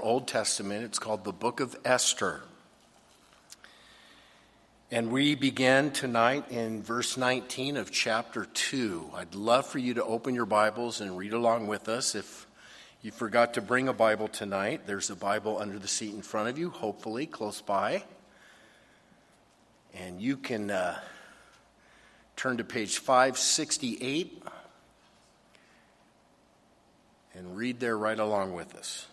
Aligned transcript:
Old 0.00 0.26
Testament. 0.26 0.84
It's 0.84 0.98
called 0.98 1.22
the 1.22 1.32
Book 1.32 1.60
of 1.60 1.76
Esther. 1.84 2.40
And 4.90 5.12
we 5.12 5.34
begin 5.34 5.90
tonight 5.90 6.50
in 6.50 6.82
verse 6.82 7.18
19 7.18 7.76
of 7.76 7.90
chapter 7.90 8.46
2. 8.46 9.10
I'd 9.14 9.34
love 9.34 9.66
for 9.66 9.78
you 9.78 9.92
to 9.94 10.04
open 10.04 10.34
your 10.34 10.46
Bibles 10.46 11.02
and 11.02 11.18
read 11.18 11.34
along 11.34 11.66
with 11.66 11.90
us. 11.90 12.14
If 12.14 12.46
you 13.02 13.10
forgot 13.10 13.52
to 13.54 13.60
bring 13.60 13.86
a 13.86 13.92
Bible 13.92 14.28
tonight, 14.28 14.86
there's 14.86 15.10
a 15.10 15.14
Bible 15.14 15.58
under 15.58 15.78
the 15.78 15.88
seat 15.88 16.14
in 16.14 16.22
front 16.22 16.48
of 16.48 16.56
you, 16.56 16.70
hopefully 16.70 17.26
close 17.26 17.60
by. 17.60 18.02
And 19.92 20.22
you 20.22 20.38
can 20.38 20.70
uh, 20.70 20.98
turn 22.36 22.56
to 22.56 22.64
page 22.64 22.96
568 22.96 24.42
and 27.34 27.56
read 27.58 27.78
there 27.78 27.98
right 27.98 28.18
along 28.18 28.54
with 28.54 28.74
us. 28.74 29.06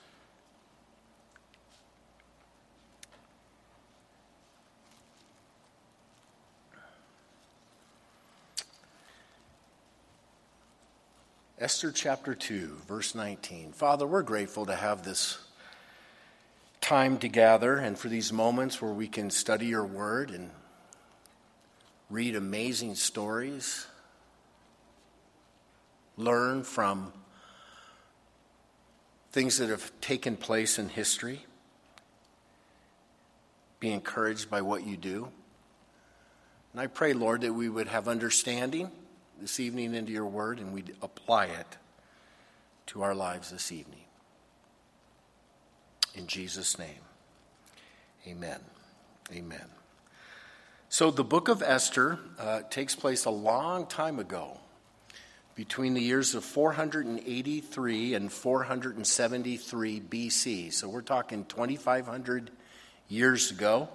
Esther 11.60 11.92
chapter 11.92 12.34
2, 12.34 12.84
verse 12.88 13.14
19. 13.14 13.74
Father, 13.74 14.08
we're 14.08 14.22
grateful 14.22 14.66
to 14.66 14.76
have 14.76 15.04
this 15.04 15.40
time 16.80 17.18
to 17.18 17.28
gather 17.28 17.76
and 17.76 18.00
for 18.00 18.08
these 18.08 18.32
moments 18.32 18.82
where 18.82 18.94
we 18.94 19.10
can 19.10 19.30
study 19.30 19.66
your 19.66 19.86
word 19.86 20.32
and 20.32 20.52
read 22.10 22.38
amazing 22.38 22.96
stories, 22.96 23.88
learn 26.16 26.64
from 26.64 27.12
things 29.34 29.58
that 29.58 29.70
have 29.70 29.92
taken 30.00 30.38
place 30.38 30.80
in 30.80 30.88
history, 30.88 31.46
be 33.82 33.92
encouraged 33.92 34.50
by 34.50 34.62
what 34.62 34.88
you 34.88 34.96
do. 34.96 35.28
And 36.72 36.80
I 36.80 36.88
pray, 36.88 37.12
Lord, 37.12 37.42
that 37.42 37.52
we 37.52 37.68
would 37.68 37.90
have 37.90 38.08
understanding 38.08 38.90
this 39.40 39.60
evening 39.60 39.94
into 39.94 40.12
your 40.12 40.26
word 40.26 40.60
and 40.60 40.74
we 40.74 40.84
apply 41.02 41.46
it 41.46 41.78
to 42.88 43.02
our 43.02 43.16
lives 43.16 43.52
this 43.52 43.72
evening. 43.72 44.04
In 46.16 46.28
Jesus' 46.28 46.78
name, 46.78 47.02
amen. 48.28 48.60
Amen. 49.32 49.66
So, 50.92 51.12
the 51.12 51.24
book 51.24 51.50
of 51.50 51.62
Esther 51.62 52.18
uh, 52.40 52.62
takes 52.72 52.96
place 52.96 53.26
a 53.26 53.30
long 53.30 53.86
time 53.86 54.18
ago, 54.18 54.58
between 55.54 55.94
the 55.94 56.02
years 56.02 56.34
of 56.34 56.44
483 56.44 58.16
and 58.16 58.32
473 58.32 60.02
BC. 60.02 60.74
So, 60.74 60.90
we're 60.90 61.02
talking 61.02 61.46
2,500 61.46 62.50
years 63.08 63.52
ago. 63.52 63.88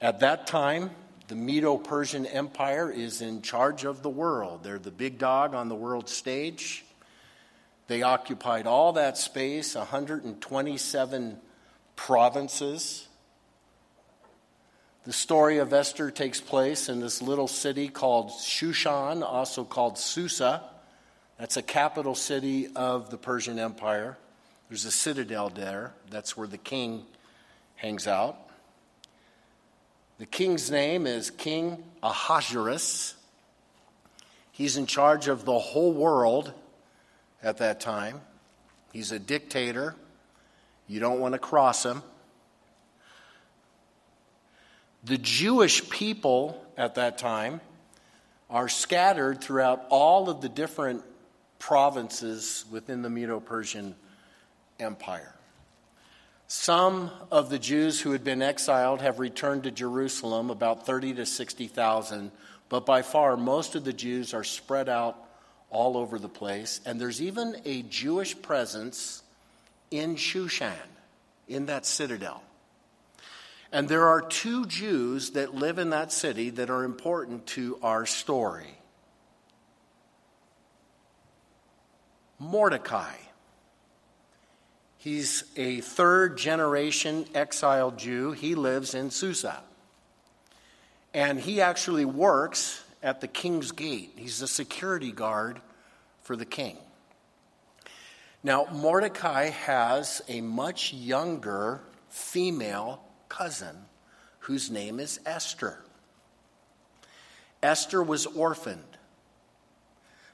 At 0.00 0.20
that 0.20 0.46
time, 0.46 0.92
the 1.30 1.36
Medo 1.36 1.76
Persian 1.76 2.26
Empire 2.26 2.90
is 2.90 3.20
in 3.20 3.40
charge 3.40 3.84
of 3.84 4.02
the 4.02 4.10
world. 4.10 4.64
They're 4.64 4.80
the 4.80 4.90
big 4.90 5.16
dog 5.16 5.54
on 5.54 5.68
the 5.68 5.76
world 5.76 6.08
stage. 6.08 6.84
They 7.86 8.02
occupied 8.02 8.66
all 8.66 8.94
that 8.94 9.16
space, 9.16 9.76
127 9.76 11.38
provinces. 11.94 13.06
The 15.04 15.12
story 15.12 15.58
of 15.58 15.72
Esther 15.72 16.10
takes 16.10 16.40
place 16.40 16.88
in 16.88 16.98
this 16.98 17.22
little 17.22 17.46
city 17.46 17.86
called 17.86 18.30
Shushan, 18.30 19.22
also 19.22 19.62
called 19.62 19.98
Susa. 19.98 20.64
That's 21.38 21.56
a 21.56 21.62
capital 21.62 22.16
city 22.16 22.70
of 22.74 23.10
the 23.10 23.18
Persian 23.18 23.60
Empire. 23.60 24.18
There's 24.68 24.84
a 24.84 24.90
citadel 24.90 25.48
there. 25.48 25.92
That's 26.10 26.36
where 26.36 26.48
the 26.48 26.58
king 26.58 27.04
hangs 27.76 28.08
out. 28.08 28.49
The 30.20 30.26
king's 30.26 30.70
name 30.70 31.06
is 31.06 31.30
King 31.30 31.82
Ahasuerus. 32.02 33.14
He's 34.52 34.76
in 34.76 34.84
charge 34.84 35.28
of 35.28 35.46
the 35.46 35.58
whole 35.58 35.94
world 35.94 36.52
at 37.42 37.56
that 37.56 37.80
time. 37.80 38.20
He's 38.92 39.12
a 39.12 39.18
dictator. 39.18 39.94
You 40.86 41.00
don't 41.00 41.20
want 41.20 41.32
to 41.32 41.38
cross 41.38 41.86
him. 41.86 42.02
The 45.04 45.16
Jewish 45.16 45.88
people 45.88 46.62
at 46.76 46.96
that 46.96 47.16
time 47.16 47.62
are 48.50 48.68
scattered 48.68 49.40
throughout 49.40 49.86
all 49.88 50.28
of 50.28 50.42
the 50.42 50.50
different 50.50 51.02
provinces 51.58 52.66
within 52.70 53.00
the 53.00 53.08
Medo 53.08 53.40
Persian 53.40 53.94
Empire. 54.78 55.34
Some 56.52 57.12
of 57.30 57.48
the 57.48 57.60
Jews 57.60 58.00
who 58.00 58.10
had 58.10 58.24
been 58.24 58.42
exiled 58.42 59.02
have 59.02 59.20
returned 59.20 59.62
to 59.62 59.70
Jerusalem, 59.70 60.50
about 60.50 60.84
30 60.84 61.14
to 61.14 61.24
60,000, 61.24 62.32
but 62.68 62.84
by 62.84 63.02
far 63.02 63.36
most 63.36 63.76
of 63.76 63.84
the 63.84 63.92
Jews 63.92 64.34
are 64.34 64.42
spread 64.42 64.88
out 64.88 65.16
all 65.70 65.96
over 65.96 66.18
the 66.18 66.28
place. 66.28 66.80
And 66.84 67.00
there's 67.00 67.22
even 67.22 67.54
a 67.64 67.82
Jewish 67.82 68.42
presence 68.42 69.22
in 69.92 70.16
Shushan, 70.16 70.74
in 71.46 71.66
that 71.66 71.86
citadel. 71.86 72.42
And 73.70 73.88
there 73.88 74.08
are 74.08 74.20
two 74.20 74.66
Jews 74.66 75.30
that 75.30 75.54
live 75.54 75.78
in 75.78 75.90
that 75.90 76.10
city 76.10 76.50
that 76.50 76.68
are 76.68 76.82
important 76.82 77.46
to 77.46 77.78
our 77.80 78.06
story 78.06 78.76
Mordecai 82.40 83.14
He's 85.00 85.44
a 85.56 85.80
third 85.80 86.36
generation 86.36 87.24
exiled 87.34 87.96
Jew. 87.96 88.32
He 88.32 88.54
lives 88.54 88.94
in 88.94 89.10
Susa. 89.10 89.62
And 91.14 91.40
he 91.40 91.62
actually 91.62 92.04
works 92.04 92.84
at 93.02 93.22
the 93.22 93.26
king's 93.26 93.72
gate. 93.72 94.12
He's 94.16 94.42
a 94.42 94.46
security 94.46 95.10
guard 95.10 95.62
for 96.20 96.36
the 96.36 96.44
king. 96.44 96.76
Now, 98.42 98.66
Mordecai 98.70 99.44
has 99.48 100.20
a 100.28 100.42
much 100.42 100.92
younger 100.92 101.80
female 102.10 103.02
cousin 103.30 103.76
whose 104.40 104.70
name 104.70 105.00
is 105.00 105.18
Esther. 105.24 105.82
Esther 107.62 108.02
was 108.02 108.26
orphaned. 108.26 108.84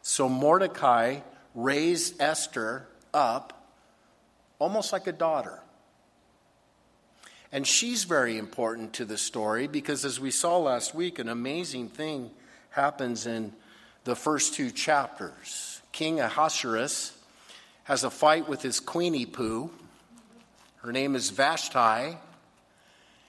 So 0.03 0.29
Mordecai 0.29 1.21
raised 1.55 2.21
Esther 2.21 2.89
up 3.15 3.56
almost 4.59 4.93
like 4.93 5.07
a 5.07 5.13
daughter. 5.13 5.61
And 7.53 7.67
she's 7.67 8.05
very 8.05 8.39
important 8.39 8.95
to 8.95 9.05
the 9.05 9.17
story 9.17 9.67
because, 9.67 10.05
as 10.05 10.19
we 10.19 10.31
saw 10.31 10.59
last 10.59 10.95
week, 10.95 11.19
an 11.19 11.29
amazing 11.29 11.89
thing 11.89 12.31
happens 12.71 13.27
in 13.27 13.53
the 14.05 14.17
first 14.17 14.55
two 14.55 14.71
chapters. 14.71 15.81
King 15.93 16.21
Ahasuerus 16.21 17.17
has 17.85 18.05
a 18.05 18.11
fight 18.11 18.49
with 18.49 18.63
his 18.63 18.81
queenie 18.81 19.27
poo. 19.27 19.71
Her 20.83 20.93
name 20.93 21.15
is 21.15 21.31
Vashti. 21.31 22.17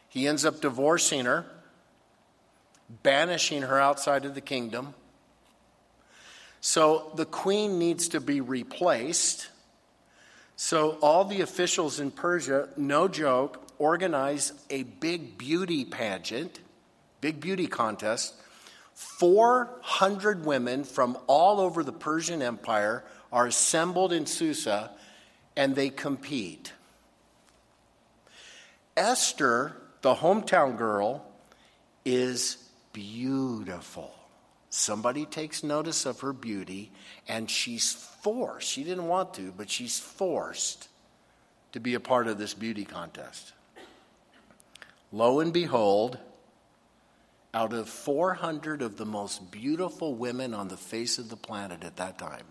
He 0.10 0.28
ends 0.28 0.46
up 0.46 0.62
divorcing 0.62 1.26
her, 1.26 1.46
banishing 3.04 3.62
her 3.62 3.80
outside 3.80 4.26
of 4.26 4.36
the 4.36 4.42
kingdom. 4.42 4.94
So 6.60 7.12
the 7.16 7.26
queen 7.26 7.80
needs 7.80 8.10
to 8.10 8.20
be 8.20 8.42
replaced. 8.42 9.50
So, 10.60 10.98
all 11.04 11.24
the 11.24 11.42
officials 11.42 12.00
in 12.00 12.10
Persia, 12.10 12.70
no 12.76 13.08
joke, 13.08 13.62
organize 13.78 14.54
a 14.72 14.82
big 14.82 15.38
beauty 15.38 15.86
pageant, 15.86 16.60
big 17.22 17.40
beauty 17.40 17.68
contest. 17.68 18.34
400 18.96 20.44
women 20.46 20.84
from 20.84 21.16
all 21.28 21.60
over 21.60 21.84
the 21.84 21.94
Persian 21.94 22.42
Empire 22.42 23.04
are 23.32 23.46
assembled 23.46 24.12
in 24.12 24.26
Susa 24.26 24.90
and 25.56 25.76
they 25.76 25.92
compete. 25.92 26.74
Esther, 28.96 29.78
the 30.02 30.16
hometown 30.16 30.76
girl, 30.76 31.24
is 32.04 32.58
beautiful. 32.94 34.12
Somebody 34.72 35.26
takes 35.26 35.64
notice 35.64 36.08
of 36.08 36.20
her 36.22 36.34
beauty, 36.34 36.92
and 37.28 37.50
she's 37.50 37.94
forced. 38.28 38.62
She 38.62 38.84
didn't 38.84 39.08
want 39.08 39.34
to, 39.36 39.54
but 39.56 39.70
she's 39.70 40.00
forced 40.00 40.88
to 41.72 41.80
be 41.80 41.94
a 41.94 42.00
part 42.00 42.28
of 42.28 42.38
this 42.38 42.54
beauty 42.54 42.86
contest. 42.86 43.54
Lo 45.12 45.40
and 45.40 45.54
behold, 45.54 46.18
out 47.54 47.74
of 47.74 47.90
400 47.90 48.82
of 48.82 48.98
the 48.98 49.06
most 49.06 49.52
beautiful 49.52 50.16
women 50.16 50.54
on 50.54 50.68
the 50.68 50.78
face 50.78 51.18
of 51.18 51.30
the 51.30 51.38
planet 51.38 51.84
at 51.84 51.98
that 51.98 52.18
time, 52.18 52.46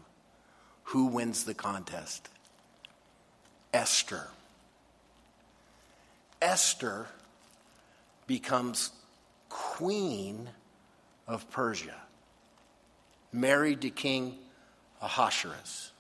who 0.85 1.07
wins 1.07 1.45
the 1.45 1.55
contest? 1.55 2.29
Esther. 3.73 4.29
Esther 6.41 7.07
becomes 8.27 8.91
queen 9.49 10.49
of 11.27 11.51
Persia 11.51 11.95
married 13.33 13.83
to 13.83 13.91
King 13.91 14.35
Ahasuerus. 15.03 15.93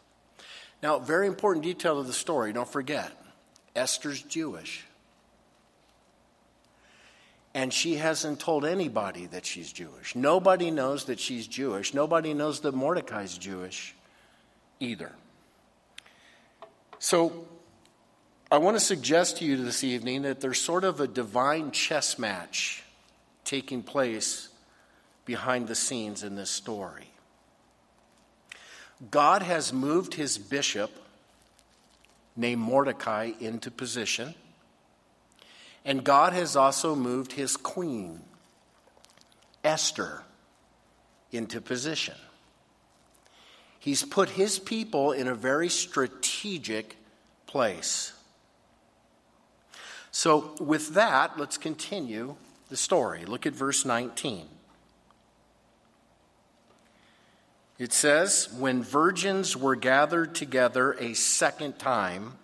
Now, 0.83 0.99
very 0.99 1.27
important 1.27 1.65
detail 1.65 1.99
of 1.99 2.07
the 2.07 2.13
story, 2.13 2.53
don't 2.53 2.69
forget. 2.69 3.11
Esther's 3.75 4.23
Jewish. 4.23 4.85
And 7.55 7.73
she 7.73 7.95
hasn't 7.95 8.39
told 8.39 8.67
anybody 8.67 9.27
that 9.27 9.47
she's 9.47 9.73
Jewish. 9.73 10.15
Nobody 10.15 10.71
knows 10.71 11.07
that 11.07 11.19
she's 11.19 11.47
Jewish. 11.47 11.95
Nobody 11.95 12.35
knows 12.35 12.61
that 12.61 12.75
Mordecai's 12.75 13.39
Jewish 13.39 13.95
either. 14.79 15.13
So 16.99 17.47
I 18.51 18.59
want 18.59 18.77
to 18.77 18.85
suggest 18.85 19.39
to 19.39 19.45
you 19.45 19.57
this 19.57 19.83
evening 19.83 20.23
that 20.23 20.41
there's 20.41 20.61
sort 20.61 20.85
of 20.85 21.01
a 21.01 21.09
divine 21.09 21.71
chess 21.71 22.19
match 22.19 22.85
taking 23.45 23.83
place 23.83 24.49
behind 25.25 25.67
the 25.67 25.75
scenes 25.75 26.23
in 26.23 26.37
this 26.37 26.51
story. 26.51 27.11
God 29.11 29.43
has 29.43 29.73
moved 29.73 30.15
his 30.15 30.39
bishop, 30.39 30.91
named 32.35 32.63
Mordecai, 32.63 33.33
into 33.41 33.71
position. 33.71 34.35
And 35.85 36.03
God 36.03 36.33
has 36.33 36.57
also 36.57 36.95
moved 36.95 37.33
his 37.33 37.57
queen, 37.57 38.21
Esther, 39.63 40.23
into 41.31 41.61
position. 41.61 42.15
He's 43.79 44.03
put 44.03 44.31
his 44.31 44.59
people 44.59 45.13
in 45.13 45.29
a 45.29 45.35
very 45.35 45.69
strategic 45.69 46.97
place. 47.47 48.13
So, 50.11 50.55
with 50.59 50.95
that, 50.95 51.39
let's 51.39 51.59
continue 51.59 52.37
the 52.69 52.77
story. 52.77 53.27
Look 53.27 53.47
at 53.47 53.53
verse 53.53 53.85
19. 53.85 54.49
It 57.79 57.93
says, 57.93 58.49
When 58.53 58.83
virgins 58.83 59.57
were 59.57 59.77
gathered 59.77 60.35
together 60.35 60.95
a 60.95 61.15
second 61.15 61.79
time, 61.79 62.35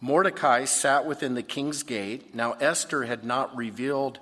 Mordecai 0.00 0.64
sat 0.64 1.06
within 1.06 1.34
the 1.34 1.42
king's 1.42 1.82
gate. 1.82 2.34
Now, 2.34 2.52
Esther 2.52 3.04
had 3.04 3.24
not 3.24 3.56
revealed 3.56 4.18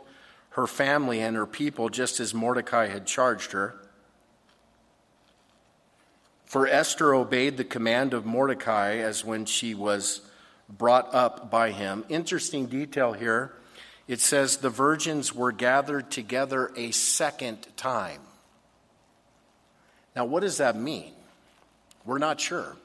her 0.50 0.66
family 0.66 1.20
and 1.20 1.36
her 1.36 1.46
people 1.46 1.88
just 1.88 2.20
as 2.20 2.32
Mordecai 2.32 2.88
had 2.88 3.06
charged 3.06 3.52
her. 3.52 3.74
For 6.46 6.66
Esther 6.66 7.14
obeyed 7.14 7.56
the 7.56 7.64
command 7.64 8.14
of 8.14 8.24
Mordecai 8.24 8.96
as 8.96 9.24
when 9.24 9.44
she 9.44 9.74
was 9.74 10.22
brought 10.68 11.14
up 11.14 11.50
by 11.50 11.72
him. 11.72 12.04
Interesting 12.08 12.66
detail 12.66 13.12
here. 13.12 13.52
It 14.08 14.20
says 14.20 14.58
the 14.58 14.70
virgins 14.70 15.34
were 15.34 15.52
gathered 15.52 16.10
together 16.10 16.70
a 16.76 16.92
second 16.92 17.66
time. 17.76 18.20
Now, 20.16 20.24
what 20.24 20.40
does 20.40 20.56
that 20.56 20.76
mean? 20.76 21.12
We're 22.06 22.18
not 22.18 22.40
sure. 22.40 22.76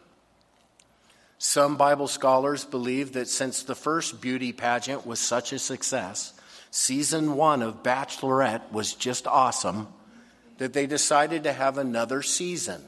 Some 1.38 1.78
Bible 1.78 2.08
scholars 2.08 2.66
believe 2.66 3.14
that 3.14 3.30
since 3.30 3.64
the 3.64 3.74
first 3.74 4.22
beauty 4.22 4.52
pageant 4.52 5.08
was 5.08 5.20
such 5.20 5.54
a 5.54 5.60
success, 5.60 6.34
season 6.70 7.36
one 7.36 7.62
of 7.62 7.82
Bachelorette 7.82 8.72
was 8.72 8.94
just 8.94 9.26
awesome, 9.26 9.88
that 10.58 10.74
they 10.74 10.86
decided 10.86 11.44
to 11.44 11.54
have 11.54 11.78
another 11.78 12.22
season. 12.22 12.84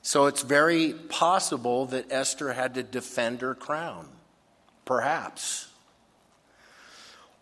So 0.00 0.26
it's 0.26 0.42
very 0.42 0.94
possible 0.94 1.86
that 1.86 2.10
Esther 2.12 2.52
had 2.52 2.74
to 2.74 2.82
defend 2.82 3.40
her 3.40 3.54
crown, 3.54 4.08
perhaps. 4.84 5.68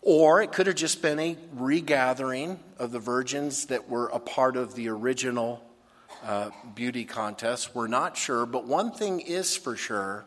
Or 0.05 0.39
it 0.41 0.51
could 0.51 0.67
have 0.67 0.75
just 0.75 1.01
been 1.01 1.19
a 1.19 1.35
regathering 1.53 2.59
of 2.77 2.91
the 2.91 2.99
virgins 2.99 3.65
that 3.65 3.89
were 3.89 4.05
a 4.07 4.19
part 4.19 4.55
of 4.55 4.75
the 4.75 4.87
original 4.89 5.65
uh, 6.23 6.51
beauty 6.75 7.05
contest. 7.05 7.73
We're 7.73 7.87
not 7.87 8.15
sure, 8.15 8.45
but 8.45 8.65
one 8.65 8.91
thing 8.91 9.19
is 9.19 9.57
for 9.57 9.75
sure 9.75 10.23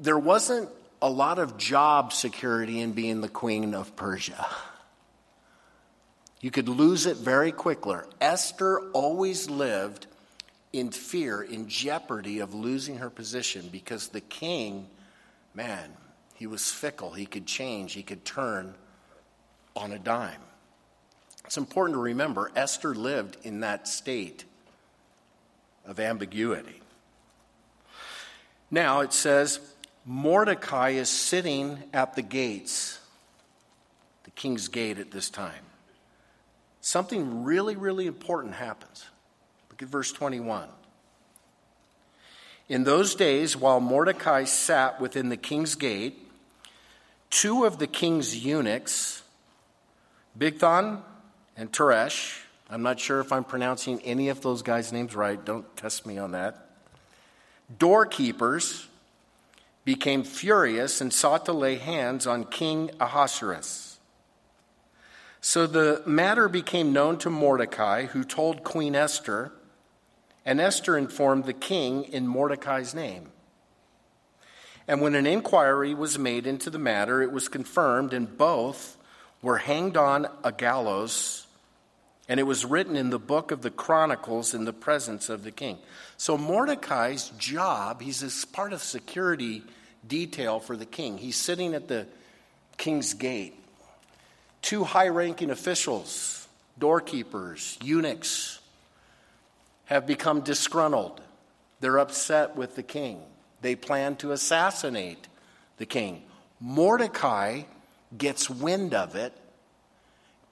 there 0.00 0.18
wasn't 0.18 0.68
a 1.00 1.08
lot 1.08 1.38
of 1.38 1.56
job 1.56 2.12
security 2.12 2.80
in 2.80 2.90
being 2.90 3.20
the 3.20 3.28
queen 3.28 3.72
of 3.72 3.94
Persia. 3.94 4.46
You 6.40 6.50
could 6.50 6.68
lose 6.68 7.06
it 7.06 7.16
very 7.18 7.52
quickly. 7.52 7.98
Esther 8.20 8.80
always 8.90 9.48
lived 9.48 10.08
in 10.72 10.90
fear, 10.90 11.40
in 11.40 11.68
jeopardy 11.68 12.40
of 12.40 12.52
losing 12.52 12.98
her 12.98 13.10
position 13.10 13.68
because 13.70 14.08
the 14.08 14.20
king, 14.20 14.88
man, 15.54 15.92
he 16.34 16.46
was 16.46 16.70
fickle. 16.70 17.12
He 17.12 17.26
could 17.26 17.46
change, 17.46 17.92
he 17.94 18.02
could 18.02 18.24
turn 18.24 18.74
on 19.74 19.92
a 19.92 19.98
dime. 19.98 20.40
It's 21.44 21.56
important 21.56 21.96
to 21.96 22.00
remember 22.00 22.50
Esther 22.56 22.94
lived 22.94 23.36
in 23.42 23.60
that 23.60 23.86
state 23.86 24.44
of 25.86 26.00
ambiguity. 26.00 26.80
Now 28.70 29.00
it 29.00 29.12
says 29.12 29.60
Mordecai 30.04 30.90
is 30.90 31.08
sitting 31.08 31.78
at 31.92 32.14
the 32.14 32.22
gates, 32.22 32.98
the 34.24 34.30
king's 34.30 34.68
gate 34.68 34.98
at 34.98 35.10
this 35.10 35.30
time. 35.30 35.64
Something 36.80 37.44
really, 37.44 37.76
really 37.76 38.06
important 38.06 38.54
happens. 38.54 39.06
Look 39.70 39.82
at 39.82 39.88
verse 39.88 40.12
21. 40.12 40.68
In 42.68 42.84
those 42.84 43.14
days, 43.14 43.56
while 43.56 43.80
Mordecai 43.80 44.44
sat 44.44 45.00
within 45.00 45.28
the 45.28 45.36
king's 45.36 45.74
gate, 45.74 46.23
two 47.34 47.64
of 47.64 47.78
the 47.80 47.86
king's 47.88 48.44
eunuchs, 48.44 49.24
Bigthan 50.38 51.00
and 51.56 51.72
Teresh. 51.72 52.40
I'm 52.70 52.82
not 52.82 53.00
sure 53.00 53.18
if 53.18 53.32
I'm 53.32 53.42
pronouncing 53.42 54.00
any 54.02 54.28
of 54.28 54.40
those 54.40 54.62
guys' 54.62 54.92
names 54.92 55.16
right. 55.16 55.44
Don't 55.44 55.76
test 55.76 56.06
me 56.06 56.16
on 56.16 56.30
that. 56.30 56.70
Doorkeepers 57.76 58.86
became 59.84 60.22
furious 60.22 61.00
and 61.00 61.12
sought 61.12 61.44
to 61.46 61.52
lay 61.52 61.74
hands 61.74 62.24
on 62.24 62.44
King 62.44 62.92
Ahasuerus. 63.00 63.98
So 65.40 65.66
the 65.66 66.02
matter 66.06 66.48
became 66.48 66.92
known 66.92 67.18
to 67.18 67.30
Mordecai, 67.30 68.06
who 68.06 68.22
told 68.22 68.62
Queen 68.62 68.94
Esther, 68.94 69.52
and 70.46 70.60
Esther 70.60 70.96
informed 70.96 71.46
the 71.46 71.52
king 71.52 72.04
in 72.04 72.28
Mordecai's 72.28 72.94
name. 72.94 73.32
And 74.86 75.00
when 75.00 75.14
an 75.14 75.26
inquiry 75.26 75.94
was 75.94 76.18
made 76.18 76.46
into 76.46 76.70
the 76.70 76.78
matter, 76.78 77.22
it 77.22 77.32
was 77.32 77.48
confirmed, 77.48 78.12
and 78.12 78.36
both 78.36 78.96
were 79.40 79.58
hanged 79.58 79.96
on 79.96 80.26
a 80.42 80.52
gallows, 80.52 81.46
and 82.28 82.40
it 82.40 82.44
was 82.44 82.64
written 82.64 82.96
in 82.96 83.10
the 83.10 83.18
book 83.18 83.50
of 83.50 83.62
the 83.62 83.70
Chronicles 83.70 84.54
in 84.54 84.64
the 84.64 84.72
presence 84.72 85.28
of 85.28 85.44
the 85.44 85.50
king. 85.50 85.78
So 86.16 86.38
Mordecai's 86.38 87.30
job, 87.38 88.00
he's 88.00 88.44
part 88.46 88.72
of 88.72 88.82
security 88.82 89.62
detail 90.06 90.60
for 90.60 90.76
the 90.76 90.86
king. 90.86 91.18
He's 91.18 91.36
sitting 91.36 91.74
at 91.74 91.88
the 91.88 92.06
king's 92.76 93.14
gate. 93.14 93.54
Two 94.62 94.84
high 94.84 95.08
ranking 95.08 95.50
officials, 95.50 96.46
doorkeepers, 96.78 97.78
eunuchs, 97.82 98.60
have 99.86 100.06
become 100.06 100.40
disgruntled. 100.40 101.20
They're 101.80 101.98
upset 101.98 102.56
with 102.56 102.76
the 102.76 102.82
king. 102.82 103.20
They 103.64 103.76
plan 103.76 104.16
to 104.16 104.32
assassinate 104.32 105.26
the 105.78 105.86
king. 105.86 106.24
Mordecai 106.60 107.62
gets 108.18 108.50
wind 108.50 108.92
of 108.92 109.16
it, 109.16 109.32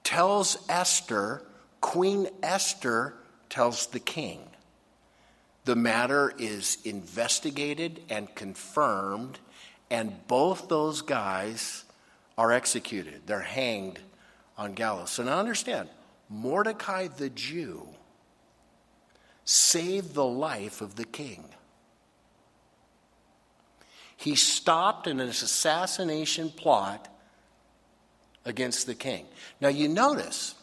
tells 0.03 0.57
Esther, 0.67 1.43
Queen 1.79 2.27
Esther 2.41 3.13
tells 3.49 3.85
the 3.85 3.99
king. 3.99 4.39
The 5.65 5.75
matter 5.75 6.33
is 6.39 6.79
investigated 6.85 8.01
and 8.09 8.33
confirmed, 8.33 9.37
and 9.91 10.27
both 10.27 10.67
those 10.67 11.03
guys 11.03 11.83
are 12.35 12.51
executed. 12.51 13.27
They're 13.27 13.41
hanged 13.41 13.99
on 14.57 14.73
gallows. 14.73 15.11
So 15.11 15.21
now 15.21 15.37
understand 15.37 15.87
Mordecai 16.31 17.09
the 17.09 17.29
Jew 17.29 17.89
saved 19.45 20.15
the 20.15 20.25
life 20.25 20.81
of 20.81 20.95
the 20.95 21.05
king. 21.05 21.43
He 24.23 24.35
stopped 24.35 25.05
in 25.05 25.19
an 25.19 25.27
assassination 25.27 26.49
plot 26.49 27.09
against 28.45 28.87
the 28.87 28.95
king. 28.95 29.25
Now, 29.59 29.67
you 29.67 29.89
notice 29.89 30.55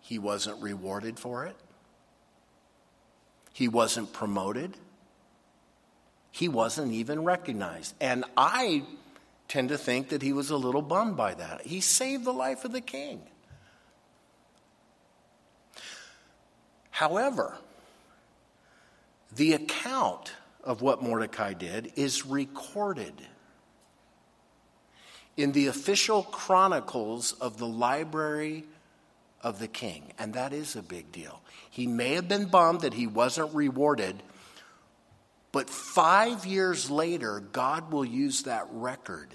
he 0.00 0.18
wasn't 0.18 0.60
rewarded 0.60 1.16
for 1.16 1.46
it, 1.46 1.54
he 3.52 3.68
wasn't 3.68 4.12
promoted, 4.12 4.76
he 6.32 6.48
wasn't 6.48 6.92
even 6.92 7.22
recognized. 7.22 7.94
And 8.00 8.24
I 8.36 8.82
tend 9.46 9.68
to 9.68 9.78
think 9.78 10.08
that 10.08 10.20
he 10.20 10.32
was 10.32 10.50
a 10.50 10.56
little 10.56 10.82
bummed 10.82 11.16
by 11.16 11.34
that. 11.34 11.60
He 11.68 11.80
saved 11.80 12.24
the 12.24 12.32
life 12.32 12.64
of 12.64 12.72
the 12.72 12.80
king. 12.80 13.22
However, 16.90 17.58
the 19.32 19.52
account 19.52 20.32
of 20.64 20.82
what 20.82 21.02
Mordecai 21.02 21.52
did 21.54 21.92
is 21.96 22.26
recorded 22.26 23.14
in 25.36 25.52
the 25.52 25.68
official 25.68 26.22
chronicles 26.22 27.32
of 27.32 27.58
the 27.58 27.66
library 27.66 28.64
of 29.42 29.58
the 29.58 29.68
king. 29.68 30.12
And 30.18 30.34
that 30.34 30.52
is 30.52 30.76
a 30.76 30.82
big 30.82 31.12
deal. 31.12 31.40
He 31.70 31.86
may 31.86 32.14
have 32.14 32.28
been 32.28 32.46
bummed 32.46 32.82
that 32.82 32.94
he 32.94 33.06
wasn't 33.06 33.54
rewarded, 33.54 34.22
But 35.52 35.68
five 35.68 36.46
years 36.46 36.90
later, 36.90 37.40
God 37.40 37.92
will 37.92 38.04
use 38.04 38.44
that 38.44 38.66
record 38.70 39.34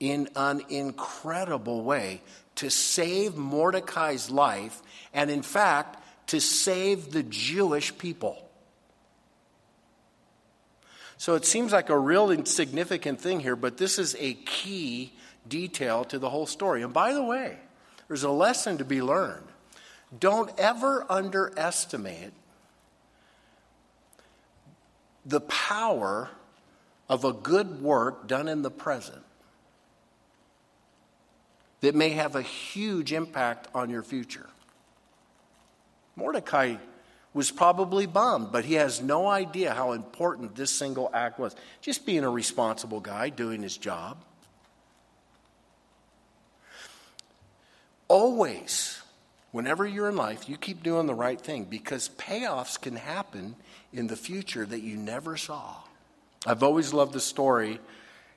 in 0.00 0.28
an 0.36 0.62
incredible 0.68 1.82
way 1.82 2.22
to 2.56 2.70
save 2.70 3.36
Mordecai's 3.36 4.30
life 4.30 4.80
and, 5.12 5.30
in 5.30 5.42
fact, 5.42 6.02
to 6.28 6.40
save 6.40 7.12
the 7.12 7.22
Jewish 7.22 7.96
people. 7.98 8.47
So 11.18 11.34
it 11.34 11.44
seems 11.44 11.72
like 11.72 11.90
a 11.90 11.98
real 11.98 12.30
insignificant 12.30 13.20
thing 13.20 13.40
here, 13.40 13.56
but 13.56 13.76
this 13.76 13.98
is 13.98 14.16
a 14.20 14.34
key 14.34 15.12
detail 15.48 16.04
to 16.04 16.18
the 16.18 16.30
whole 16.30 16.46
story. 16.46 16.82
And 16.82 16.92
by 16.92 17.12
the 17.12 17.22
way, 17.22 17.58
there's 18.06 18.22
a 18.22 18.30
lesson 18.30 18.78
to 18.78 18.84
be 18.84 19.02
learned. 19.02 19.46
Don't 20.18 20.50
ever 20.58 21.04
underestimate 21.10 22.32
the 25.26 25.40
power 25.40 26.30
of 27.08 27.24
a 27.24 27.32
good 27.32 27.82
work 27.82 28.28
done 28.28 28.46
in 28.46 28.62
the 28.62 28.70
present 28.70 29.22
that 31.80 31.94
may 31.94 32.10
have 32.10 32.36
a 32.36 32.42
huge 32.42 33.12
impact 33.12 33.66
on 33.74 33.90
your 33.90 34.02
future. 34.02 34.48
Mordecai 36.16 36.76
was 37.34 37.50
probably 37.50 38.06
bummed, 38.06 38.50
but 38.50 38.64
he 38.64 38.74
has 38.74 39.02
no 39.02 39.26
idea 39.26 39.74
how 39.74 39.92
important 39.92 40.56
this 40.56 40.70
single 40.70 41.10
act 41.12 41.38
was. 41.38 41.54
Just 41.80 42.06
being 42.06 42.24
a 42.24 42.30
responsible 42.30 43.00
guy 43.00 43.28
doing 43.28 43.62
his 43.62 43.76
job. 43.76 44.18
Always, 48.08 49.00
whenever 49.52 49.86
you're 49.86 50.08
in 50.08 50.16
life, 50.16 50.48
you 50.48 50.56
keep 50.56 50.82
doing 50.82 51.06
the 51.06 51.14
right 51.14 51.40
thing 51.40 51.64
because 51.64 52.08
payoffs 52.16 52.80
can 52.80 52.96
happen 52.96 53.54
in 53.92 54.06
the 54.06 54.16
future 54.16 54.64
that 54.64 54.80
you 54.80 54.96
never 54.96 55.36
saw. 55.36 55.76
I've 56.46 56.62
always 56.62 56.92
loved 56.92 57.12
the 57.12 57.20
story 57.20 57.80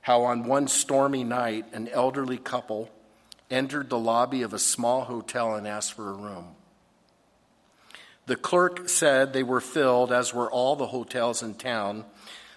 how 0.01 0.23
on 0.23 0.45
one 0.45 0.67
stormy 0.67 1.23
night, 1.23 1.65
an 1.73 1.87
elderly 1.87 2.37
couple 2.37 2.89
entered 3.49 3.89
the 3.89 3.99
lobby 3.99 4.41
of 4.41 4.53
a 4.53 4.59
small 4.59 5.01
hotel 5.01 5.55
and 5.55 5.67
asked 5.67 5.93
for 5.93 6.09
a 6.09 6.13
room. 6.13 6.55
The 8.31 8.37
clerk 8.37 8.87
said 8.87 9.33
they 9.33 9.43
were 9.43 9.59
filled, 9.59 10.13
as 10.13 10.33
were 10.33 10.49
all 10.49 10.77
the 10.77 10.87
hotels 10.87 11.43
in 11.43 11.53
town, 11.53 12.05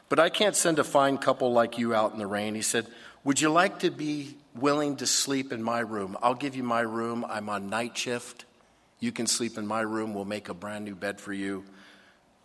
but 0.08 0.20
I 0.20 0.28
can't 0.28 0.54
send 0.54 0.78
a 0.78 0.84
fine 0.84 1.18
couple 1.18 1.52
like 1.52 1.78
you 1.78 1.92
out 1.92 2.12
in 2.12 2.20
the 2.20 2.28
rain. 2.28 2.54
He 2.54 2.62
said, 2.62 2.86
Would 3.24 3.40
you 3.40 3.50
like 3.50 3.80
to 3.80 3.90
be 3.90 4.36
willing 4.54 4.94
to 4.98 5.06
sleep 5.08 5.52
in 5.52 5.64
my 5.64 5.80
room? 5.80 6.16
I'll 6.22 6.36
give 6.36 6.54
you 6.54 6.62
my 6.62 6.82
room. 6.82 7.26
I'm 7.28 7.48
on 7.48 7.70
night 7.70 7.98
shift. 7.98 8.44
You 9.00 9.10
can 9.10 9.26
sleep 9.26 9.58
in 9.58 9.66
my 9.66 9.80
room. 9.80 10.14
We'll 10.14 10.24
make 10.24 10.48
a 10.48 10.54
brand 10.54 10.84
new 10.84 10.94
bed 10.94 11.20
for 11.20 11.32
you. 11.32 11.64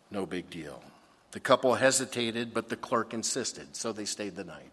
No 0.10 0.26
big 0.26 0.50
deal. 0.50 0.82
The 1.30 1.40
couple 1.40 1.76
hesitated, 1.76 2.52
but 2.52 2.70
the 2.70 2.78
clerk 2.78 3.14
insisted, 3.14 3.76
so 3.76 3.92
they 3.92 4.06
stayed 4.06 4.38
the 4.38 4.44
night. 4.44 4.72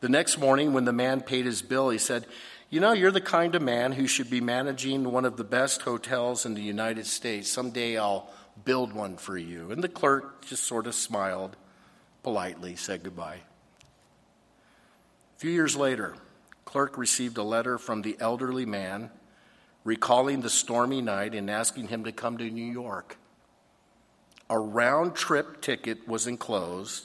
The 0.00 0.10
next 0.10 0.36
morning, 0.36 0.74
when 0.74 0.84
the 0.84 0.92
man 0.92 1.22
paid 1.22 1.46
his 1.46 1.62
bill, 1.62 1.88
he 1.88 1.96
said, 1.96 2.26
You 2.72 2.80
know, 2.80 2.92
you're 2.92 3.10
the 3.10 3.20
kind 3.20 3.54
of 3.54 3.60
man 3.60 3.92
who 3.92 4.06
should 4.06 4.30
be 4.30 4.40
managing 4.40 5.04
one 5.04 5.26
of 5.26 5.36
the 5.36 5.44
best 5.44 5.82
hotels 5.82 6.46
in 6.46 6.54
the 6.54 6.62
United 6.62 7.06
States. 7.06 7.50
Someday 7.50 7.98
I'll 7.98 8.30
build 8.64 8.94
one 8.94 9.18
for 9.18 9.36
you. 9.36 9.70
And 9.70 9.84
the 9.84 9.90
clerk 9.90 10.46
just 10.46 10.64
sort 10.64 10.86
of 10.86 10.94
smiled 10.94 11.54
politely, 12.22 12.76
said 12.76 13.02
goodbye. 13.02 13.40
A 15.36 15.38
few 15.38 15.50
years 15.50 15.76
later, 15.76 16.14
clerk 16.64 16.96
received 16.96 17.36
a 17.36 17.42
letter 17.42 17.76
from 17.76 18.00
the 18.00 18.16
elderly 18.18 18.64
man 18.64 19.10
recalling 19.84 20.40
the 20.40 20.48
stormy 20.48 21.02
night 21.02 21.34
and 21.34 21.50
asking 21.50 21.88
him 21.88 22.04
to 22.04 22.12
come 22.12 22.38
to 22.38 22.50
New 22.50 22.72
York. 22.72 23.18
A 24.48 24.58
round 24.58 25.14
trip 25.14 25.60
ticket 25.60 26.08
was 26.08 26.26
enclosed. 26.26 27.04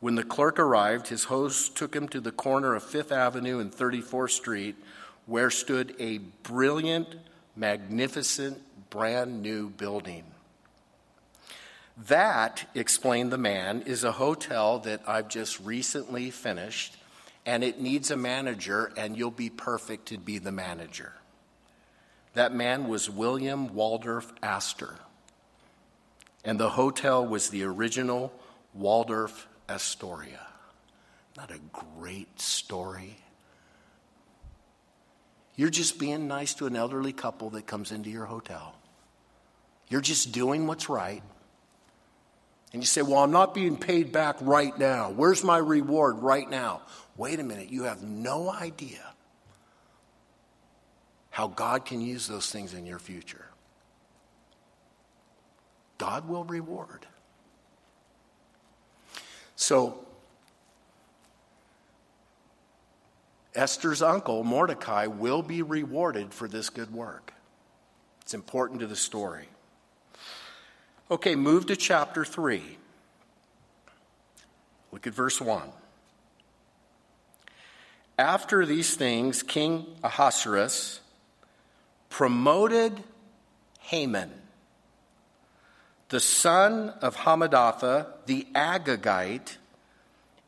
When 0.00 0.16
the 0.16 0.24
clerk 0.24 0.58
arrived, 0.58 1.06
his 1.06 1.24
host 1.24 1.76
took 1.76 1.94
him 1.94 2.08
to 2.08 2.20
the 2.20 2.32
corner 2.32 2.74
of 2.74 2.82
Fifth 2.82 3.12
Avenue 3.12 3.60
and 3.60 3.70
34th 3.70 4.30
Street, 4.30 4.74
where 5.26 5.50
stood 5.50 5.94
a 5.98 6.18
brilliant, 6.18 7.14
magnificent, 7.56 8.60
brand 8.90 9.42
new 9.42 9.68
building. 9.70 10.24
That, 12.08 12.68
explained 12.74 13.32
the 13.32 13.38
man, 13.38 13.82
is 13.82 14.04
a 14.04 14.12
hotel 14.12 14.80
that 14.80 15.02
I've 15.06 15.28
just 15.28 15.60
recently 15.60 16.30
finished, 16.30 16.96
and 17.46 17.62
it 17.62 17.80
needs 17.80 18.10
a 18.10 18.16
manager, 18.16 18.92
and 18.96 19.16
you'll 19.16 19.30
be 19.30 19.50
perfect 19.50 20.06
to 20.06 20.18
be 20.18 20.38
the 20.38 20.52
manager. 20.52 21.12
That 22.34 22.52
man 22.52 22.88
was 22.88 23.08
William 23.08 23.74
Waldorf 23.74 24.32
Astor 24.42 24.98
and 26.44 26.60
the 26.60 26.68
hotel 26.68 27.26
was 27.26 27.48
the 27.48 27.64
original 27.64 28.32
Waldorf 28.74 29.48
Astoria. 29.68 30.46
Not 31.36 31.50
a 31.50 31.58
great 31.72 32.40
story. 32.40 33.16
You're 35.56 35.70
just 35.70 35.98
being 35.98 36.26
nice 36.26 36.54
to 36.54 36.66
an 36.66 36.76
elderly 36.76 37.12
couple 37.12 37.50
that 37.50 37.66
comes 37.66 37.92
into 37.92 38.10
your 38.10 38.24
hotel. 38.24 38.74
You're 39.88 40.00
just 40.00 40.32
doing 40.32 40.66
what's 40.66 40.88
right. 40.88 41.22
And 42.72 42.82
you 42.82 42.86
say, 42.86 43.02
Well, 43.02 43.18
I'm 43.18 43.30
not 43.30 43.54
being 43.54 43.76
paid 43.76 44.10
back 44.10 44.36
right 44.40 44.76
now. 44.76 45.10
Where's 45.10 45.44
my 45.44 45.58
reward 45.58 46.18
right 46.18 46.48
now? 46.48 46.82
Wait 47.16 47.38
a 47.38 47.44
minute. 47.44 47.70
You 47.70 47.84
have 47.84 48.02
no 48.02 48.50
idea 48.50 49.14
how 51.30 51.48
God 51.48 51.84
can 51.84 52.00
use 52.00 52.26
those 52.26 52.50
things 52.50 52.74
in 52.74 52.86
your 52.86 52.98
future. 52.98 53.46
God 55.98 56.28
will 56.28 56.44
reward. 56.44 57.06
So, 59.56 60.03
Esther's 63.54 64.02
uncle, 64.02 64.42
Mordecai, 64.44 65.06
will 65.06 65.42
be 65.42 65.62
rewarded 65.62 66.34
for 66.34 66.48
this 66.48 66.70
good 66.70 66.92
work. 66.92 67.32
It's 68.22 68.34
important 68.34 68.80
to 68.80 68.86
the 68.86 68.96
story. 68.96 69.48
Okay, 71.10 71.36
move 71.36 71.66
to 71.66 71.76
chapter 71.76 72.24
3. 72.24 72.62
Look 74.92 75.06
at 75.06 75.14
verse 75.14 75.40
1. 75.40 75.62
After 78.18 78.64
these 78.64 78.94
things, 78.94 79.42
King 79.42 79.86
Ahasuerus 80.02 81.00
promoted 82.08 83.02
Haman 83.80 84.30
the 86.14 86.20
son 86.20 86.90
of 87.00 87.16
Hammedatha, 87.16 88.06
the 88.26 88.46
Agagite, 88.54 89.56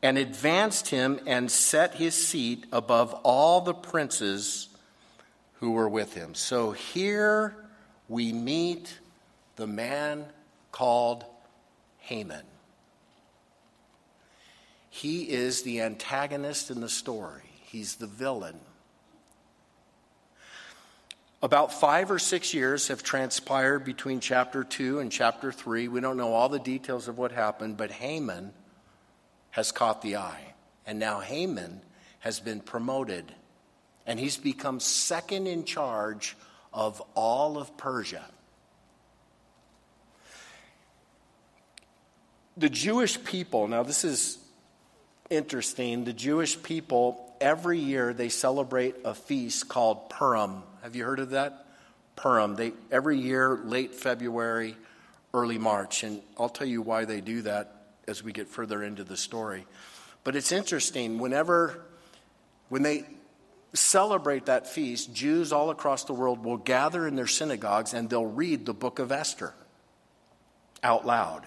and 0.01 0.17
advanced 0.17 0.89
him 0.89 1.19
and 1.25 1.49
set 1.49 1.95
his 1.95 2.15
seat 2.15 2.65
above 2.71 3.13
all 3.23 3.61
the 3.61 3.73
princes 3.73 4.69
who 5.59 5.71
were 5.71 5.89
with 5.89 6.13
him. 6.13 6.35
So 6.35 6.71
here 6.71 7.55
we 8.07 8.31
meet 8.31 8.97
the 9.55 9.67
man 9.67 10.25
called 10.71 11.25
Haman. 11.99 12.43
He 14.89 15.23
is 15.29 15.63
the 15.63 15.81
antagonist 15.81 16.71
in 16.71 16.81
the 16.81 16.89
story, 16.89 17.43
he's 17.61 17.95
the 17.95 18.07
villain. 18.07 18.59
About 21.39 21.71
five 21.71 22.09
or 22.09 22.17
six 22.17 22.51
years 22.51 22.87
have 22.87 23.03
transpired 23.03 23.85
between 23.85 24.19
chapter 24.19 24.63
2 24.63 24.97
and 24.97 25.11
chapter 25.11 25.51
3. 25.51 25.87
We 25.87 26.01
don't 26.01 26.17
know 26.17 26.33
all 26.33 26.49
the 26.49 26.57
details 26.57 27.07
of 27.07 27.19
what 27.19 27.31
happened, 27.31 27.77
but 27.77 27.91
Haman 27.91 28.53
has 29.57 29.71
caught 29.71 30.03
the 30.03 30.17
eye. 30.17 30.53
And 30.85 30.99
now 30.99 31.19
Haman 31.19 31.81
has 32.19 32.39
been 32.39 32.59
promoted, 32.59 33.25
and 34.05 34.19
he's 34.19 34.37
become 34.37 34.79
second 34.79 35.47
in 35.47 35.65
charge 35.65 36.37
of 36.71 37.01
all 37.15 37.57
of 37.57 37.75
Persia. 37.75 38.23
The 42.55 42.69
Jewish 42.69 43.23
people, 43.23 43.67
now 43.67 43.81
this 43.81 44.03
is 44.03 44.37
interesting, 45.31 46.05
the 46.05 46.13
Jewish 46.13 46.61
people, 46.61 47.35
every 47.41 47.79
year 47.79 48.13
they 48.13 48.29
celebrate 48.29 48.95
a 49.03 49.15
feast 49.15 49.67
called 49.67 50.11
Purim. 50.11 50.61
Have 50.83 50.95
you 50.95 51.03
heard 51.03 51.19
of 51.19 51.31
that? 51.31 51.65
Purim. 52.15 52.55
They, 52.55 52.73
every 52.91 53.17
year, 53.17 53.59
late 53.63 53.95
February, 53.95 54.77
early 55.33 55.57
March. 55.57 56.03
And 56.03 56.21
I'll 56.37 56.47
tell 56.47 56.67
you 56.67 56.83
why 56.83 57.05
they 57.05 57.21
do 57.21 57.41
that 57.41 57.76
as 58.07 58.23
we 58.23 58.31
get 58.31 58.47
further 58.47 58.81
into 58.83 59.03
the 59.03 59.17
story. 59.17 59.65
But 60.23 60.37
it's 60.37 60.53
interesting, 60.53 61.19
whenever, 61.19 61.81
when 62.69 62.81
they 62.81 63.03
celebrate 63.73 64.45
that 64.45 64.65
feast, 64.65 65.13
Jews 65.13 65.51
all 65.51 65.69
across 65.69 66.05
the 66.05 66.13
world 66.13 66.43
will 66.43 66.57
gather 66.57 67.05
in 67.05 67.17
their 67.17 67.27
synagogues 67.27 67.93
and 67.93 68.09
they'll 68.09 68.25
read 68.25 68.65
the 68.65 68.73
book 68.73 68.99
of 68.99 69.11
Esther 69.11 69.53
out 70.81 71.05
loud. 71.05 71.45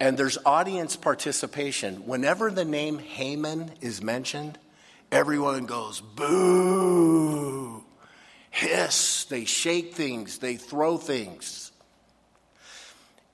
And 0.00 0.16
there's 0.16 0.38
audience 0.46 0.96
participation. 0.96 2.06
Whenever 2.06 2.50
the 2.50 2.64
name 2.64 2.98
Haman 2.98 3.72
is 3.82 4.00
mentioned, 4.00 4.58
everyone 5.12 5.66
goes, 5.66 6.00
boo, 6.00 7.84
hiss, 8.50 9.26
they 9.26 9.44
shake 9.44 9.94
things, 9.94 10.38
they 10.38 10.56
throw 10.56 10.96
things. 10.96 11.72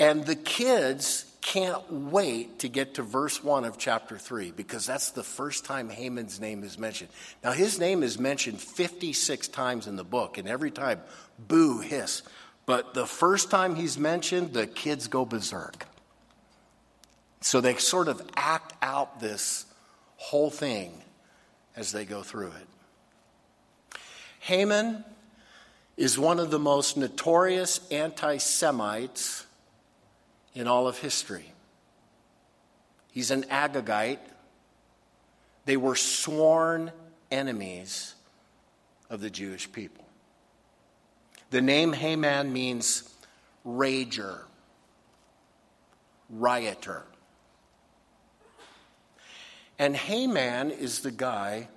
And 0.00 0.26
the 0.26 0.34
kids 0.34 1.26
can't 1.44 1.92
wait 1.92 2.60
to 2.60 2.68
get 2.68 2.94
to 2.94 3.02
verse 3.02 3.44
1 3.44 3.66
of 3.66 3.76
chapter 3.76 4.16
3 4.16 4.52
because 4.52 4.86
that's 4.86 5.10
the 5.10 5.22
first 5.22 5.66
time 5.66 5.90
Haman's 5.90 6.40
name 6.40 6.64
is 6.64 6.78
mentioned. 6.78 7.10
Now, 7.44 7.52
his 7.52 7.78
name 7.78 8.02
is 8.02 8.18
mentioned 8.18 8.62
56 8.62 9.48
times 9.48 9.86
in 9.86 9.96
the 9.96 10.04
book, 10.04 10.38
and 10.38 10.48
every 10.48 10.70
time, 10.70 11.02
boo, 11.38 11.80
hiss. 11.80 12.22
But 12.64 12.94
the 12.94 13.04
first 13.04 13.50
time 13.50 13.74
he's 13.74 13.98
mentioned, 13.98 14.54
the 14.54 14.66
kids 14.66 15.06
go 15.06 15.26
berserk. 15.26 15.84
So 17.42 17.60
they 17.60 17.74
sort 17.74 18.08
of 18.08 18.22
act 18.34 18.72
out 18.80 19.20
this 19.20 19.66
whole 20.16 20.48
thing 20.48 21.02
as 21.76 21.92
they 21.92 22.06
go 22.06 22.22
through 22.22 22.52
it. 22.52 23.98
Haman 24.40 25.04
is 25.98 26.18
one 26.18 26.40
of 26.40 26.50
the 26.50 26.58
most 26.58 26.96
notorious 26.96 27.86
anti 27.90 28.38
Semites 28.38 29.44
in 30.54 30.66
all 30.66 30.86
of 30.86 30.98
history. 30.98 31.52
He's 33.10 33.30
an 33.30 33.44
Agagite. 33.44 34.18
They 35.64 35.76
were 35.76 35.96
sworn 35.96 36.92
enemies 37.30 38.14
of 39.10 39.20
the 39.20 39.30
Jewish 39.30 39.70
people. 39.70 40.04
The 41.50 41.60
name 41.60 41.92
Haman 41.92 42.52
means 42.52 43.08
rager, 43.66 44.40
rioter. 46.32 47.02
And 49.78 49.96
Haman 49.96 50.70
is 50.70 51.00
the 51.00 51.10
guy 51.10 51.68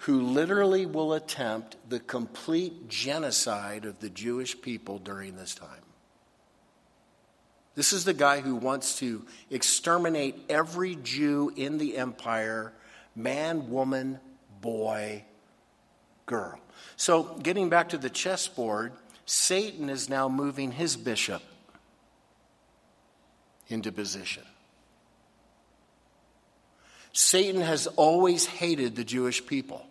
who 0.00 0.22
literally 0.22 0.86
will 0.86 1.12
attempt 1.12 1.76
the 1.88 2.00
complete 2.00 2.88
genocide 2.88 3.84
of 3.84 4.00
the 4.00 4.10
Jewish 4.10 4.60
people 4.60 4.98
during 4.98 5.36
this 5.36 5.54
time. 5.54 5.82
This 7.80 7.94
is 7.94 8.04
the 8.04 8.12
guy 8.12 8.40
who 8.40 8.56
wants 8.56 8.98
to 8.98 9.24
exterminate 9.48 10.38
every 10.50 10.96
Jew 10.96 11.50
in 11.56 11.78
the 11.78 11.96
empire 11.96 12.74
man, 13.16 13.70
woman, 13.70 14.20
boy, 14.60 15.24
girl. 16.26 16.60
So, 16.98 17.22
getting 17.42 17.70
back 17.70 17.88
to 17.88 17.96
the 17.96 18.10
chessboard, 18.10 18.92
Satan 19.24 19.88
is 19.88 20.10
now 20.10 20.28
moving 20.28 20.72
his 20.72 20.94
bishop 20.94 21.40
into 23.68 23.90
position. 23.90 24.44
Satan 27.14 27.62
has 27.62 27.86
always 27.86 28.44
hated 28.44 28.94
the 28.94 29.04
Jewish 29.04 29.46
people. 29.46 29.86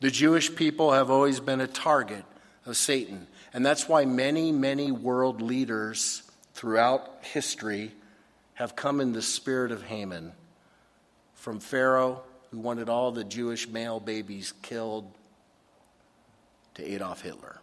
The 0.00 0.10
Jewish 0.10 0.56
people 0.56 0.90
have 0.90 1.08
always 1.08 1.38
been 1.38 1.60
a 1.60 1.68
target 1.68 2.24
of 2.66 2.76
Satan. 2.76 3.28
And 3.54 3.64
that's 3.64 3.88
why 3.88 4.06
many, 4.06 4.50
many 4.50 4.90
world 4.90 5.40
leaders 5.40 6.24
throughout 6.58 7.18
history 7.20 7.92
have 8.54 8.74
come 8.74 9.00
in 9.00 9.12
the 9.12 9.22
spirit 9.22 9.70
of 9.70 9.84
Haman. 9.84 10.32
From 11.34 11.60
Pharaoh, 11.60 12.20
who 12.50 12.58
wanted 12.58 12.88
all 12.88 13.12
the 13.12 13.22
Jewish 13.22 13.68
male 13.68 14.00
babies 14.00 14.52
killed, 14.60 15.08
to 16.74 16.84
Adolf 16.84 17.22
Hitler. 17.22 17.60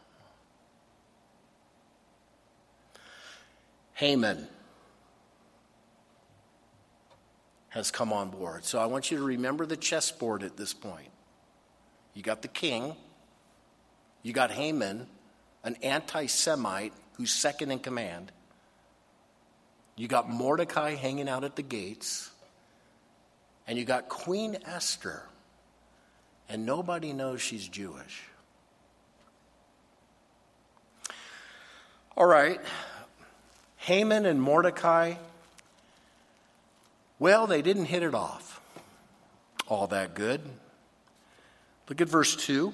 Haman 3.96 4.48
has 7.70 7.92
come 7.92 8.14
on 8.14 8.30
board. 8.30 8.64
So 8.64 8.80
I 8.80 8.86
want 8.86 9.12
you 9.12 9.18
to 9.18 9.24
remember 9.24 9.66
the 9.66 9.76
chessboard 9.76 10.42
at 10.42 10.56
this 10.56 10.74
point. 10.74 11.10
You 12.14 12.24
got 12.24 12.42
the 12.42 12.48
king, 12.48 12.96
you 14.24 14.32
got 14.32 14.52
Haman, 14.52 15.08
an 15.66 15.76
anti 15.84 16.28
Semite 16.28 16.94
who's 17.18 17.34
second 17.34 17.72
in 17.72 17.80
command. 17.80 18.32
You 19.96 20.08
got 20.08 20.30
Mordecai 20.30 20.96
hanging 20.96 21.30
out 21.30 21.44
at 21.44 21.56
the 21.56 21.62
gates, 21.62 22.30
and 23.68 23.78
you 23.78 23.86
got 23.86 24.10
Queen 24.10 24.58
Esther, 24.66 25.24
and 26.50 26.66
nobody 26.66 27.14
knows 27.14 27.42
she's 27.42 27.68
Jewish. 27.68 28.24
All 32.18 32.26
right, 32.26 32.60
Haman 33.78 34.26
and 34.26 34.42
Mordecai 34.42 35.16
well, 37.18 37.48
they 37.48 37.62
didn't 37.62 37.86
hit 37.86 38.04
it 38.04 38.14
off 38.14 38.62
all 39.68 39.88
that 39.88 40.14
good. 40.14 40.42
Look 41.88 42.02
at 42.02 42.10
verse 42.10 42.36
2. 42.36 42.74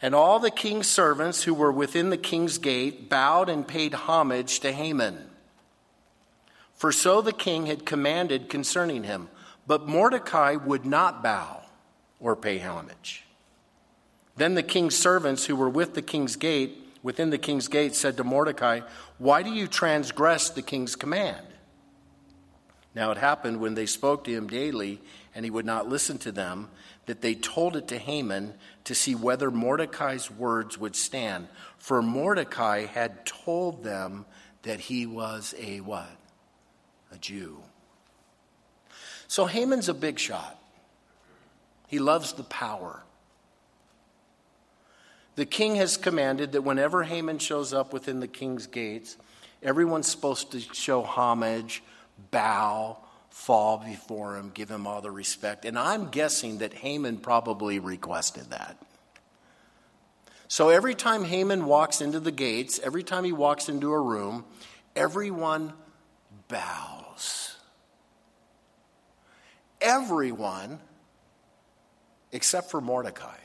And 0.00 0.14
all 0.14 0.38
the 0.38 0.50
king's 0.50 0.86
servants 0.86 1.42
who 1.42 1.54
were 1.54 1.72
within 1.72 2.10
the 2.10 2.16
king's 2.16 2.58
gate 2.58 3.08
bowed 3.08 3.48
and 3.48 3.66
paid 3.66 3.94
homage 3.94 4.60
to 4.60 4.72
Haman. 4.72 5.28
For 6.74 6.92
so 6.92 7.20
the 7.20 7.32
king 7.32 7.66
had 7.66 7.84
commanded 7.84 8.48
concerning 8.48 9.02
him. 9.02 9.28
But 9.66 9.86
Mordecai 9.86 10.54
would 10.54 10.86
not 10.86 11.22
bow 11.22 11.62
or 12.20 12.36
pay 12.36 12.58
homage. 12.58 13.24
Then 14.36 14.54
the 14.54 14.62
king's 14.62 14.96
servants 14.96 15.44
who 15.44 15.56
were 15.56 15.68
with 15.68 15.94
the 15.94 16.02
king's 16.02 16.36
gate 16.36 16.78
within 17.02 17.30
the 17.30 17.38
king's 17.38 17.68
gate 17.68 17.94
said 17.94 18.16
to 18.16 18.24
Mordecai, 18.24 18.80
Why 19.18 19.42
do 19.42 19.50
you 19.50 19.66
transgress 19.66 20.48
the 20.48 20.62
king's 20.62 20.96
command? 20.96 21.44
Now 22.94 23.10
it 23.10 23.18
happened 23.18 23.60
when 23.60 23.74
they 23.74 23.86
spoke 23.86 24.24
to 24.24 24.32
him 24.32 24.46
daily 24.46 25.00
and 25.34 25.44
he 25.44 25.50
would 25.50 25.66
not 25.66 25.88
listen 25.88 26.18
to 26.18 26.32
them, 26.32 26.68
that 27.06 27.20
they 27.20 27.34
told 27.34 27.76
it 27.76 27.88
to 27.88 27.98
Haman 27.98 28.54
to 28.88 28.94
see 28.94 29.14
whether 29.14 29.50
Mordecai's 29.50 30.30
words 30.30 30.78
would 30.78 30.96
stand. 30.96 31.46
For 31.76 32.00
Mordecai 32.00 32.86
had 32.86 33.26
told 33.26 33.84
them 33.84 34.24
that 34.62 34.80
he 34.80 35.04
was 35.04 35.54
a 35.58 35.82
what? 35.82 36.08
A 37.12 37.18
Jew. 37.18 37.58
So 39.26 39.44
Haman's 39.44 39.90
a 39.90 39.94
big 39.94 40.18
shot. 40.18 40.58
He 41.86 41.98
loves 41.98 42.32
the 42.32 42.44
power. 42.44 43.02
The 45.36 45.44
king 45.44 45.74
has 45.74 45.98
commanded 45.98 46.52
that 46.52 46.62
whenever 46.62 47.02
Haman 47.02 47.40
shows 47.40 47.74
up 47.74 47.92
within 47.92 48.20
the 48.20 48.26
king's 48.26 48.66
gates, 48.66 49.18
everyone's 49.62 50.10
supposed 50.10 50.52
to 50.52 50.60
show 50.60 51.02
homage, 51.02 51.82
bow, 52.30 52.96
fall 53.38 53.78
before 53.78 54.36
him, 54.36 54.50
give 54.52 54.68
him 54.68 54.84
all 54.84 55.00
the 55.00 55.12
respect. 55.12 55.64
And 55.64 55.78
I'm 55.78 56.08
guessing 56.08 56.58
that 56.58 56.74
Haman 56.74 57.18
probably 57.18 57.78
requested 57.78 58.50
that. 58.50 58.76
So 60.48 60.70
every 60.70 60.96
time 60.96 61.24
Haman 61.24 61.64
walks 61.64 62.00
into 62.00 62.18
the 62.18 62.32
gates, 62.32 62.80
every 62.82 63.04
time 63.04 63.22
he 63.22 63.32
walks 63.32 63.68
into 63.68 63.92
a 63.92 64.00
room, 64.00 64.44
everyone 64.96 65.72
bows. 66.48 67.56
Everyone 69.80 70.80
except 72.32 72.70
for 72.70 72.80
Mordecai. 72.80 73.38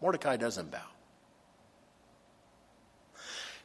Mordecai 0.00 0.38
doesn't 0.38 0.70
bow. 0.72 0.78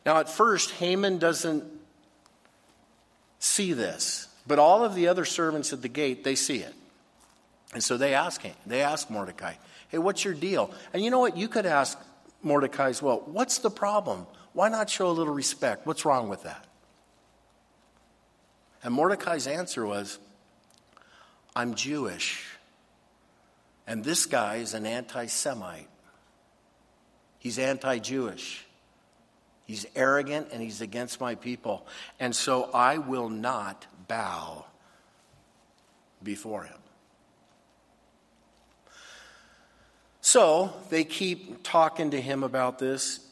Now, 0.06 0.20
at 0.20 0.30
first, 0.30 0.72
Haman 0.72 1.18
doesn't 1.18 1.64
see 3.40 3.74
this, 3.74 4.27
but 4.48 4.60
all 4.60 4.84
of 4.84 4.96
the 4.96 5.08
other 5.08 5.26
servants 5.26 5.74
at 5.74 5.82
the 5.82 5.90
gate, 5.90 6.24
they 6.24 6.36
see 6.36 6.58
it. 6.58 6.74
And 7.74 7.84
so 7.84 7.98
they 7.98 8.14
ask 8.14 8.42
him, 8.42 8.56
they 8.66 8.82
ask 8.82 9.10
Mordecai, 9.10 9.54
hey, 9.90 9.98
what's 9.98 10.24
your 10.24 10.34
deal? 10.34 10.72
And 10.94 11.04
you 11.04 11.12
know 11.12 11.20
what? 11.20 11.36
You 11.36 11.48
could 11.48 11.66
ask 11.66 12.00
Mordecai 12.42 12.90
as 12.90 13.02
well, 13.02 13.22
what's 13.26 13.60
the 13.60 13.70
problem? 13.70 14.26
Why 14.54 14.70
not 14.70 14.90
show 14.90 15.10
a 15.10 15.12
little 15.12 15.34
respect? 15.34 15.86
What's 15.86 16.06
wrong 16.06 16.30
with 16.30 16.44
that? 16.44 16.66
And 18.84 18.94
Mordecai's 18.94 19.48
answer 19.48 19.86
was, 19.86 20.18
I'm 21.56 21.76
Jewish. 21.76 22.46
And 23.86 24.04
this 24.04 24.26
guy 24.26 24.58
is 24.58 24.74
an 24.74 24.86
anti 24.86 25.26
Semite. 25.26 25.90
He's 27.40 27.60
anti 27.60 28.00
Jewish. 28.00 28.66
He's 29.66 29.86
arrogant 29.96 30.48
and 30.54 30.62
he's 30.62 30.80
against 30.80 31.20
my 31.20 31.36
people. 31.36 31.86
And 32.20 32.34
so 32.34 32.70
I 32.74 33.00
will 33.00 33.30
not 33.30 33.86
bow 34.08 34.66
before 36.24 36.64
him. 36.64 36.78
So 40.22 40.74
they 40.90 41.04
keep 41.04 41.64
talking 41.64 42.12
to 42.12 42.20
him 42.20 42.44
about 42.44 42.80
this 42.80 43.26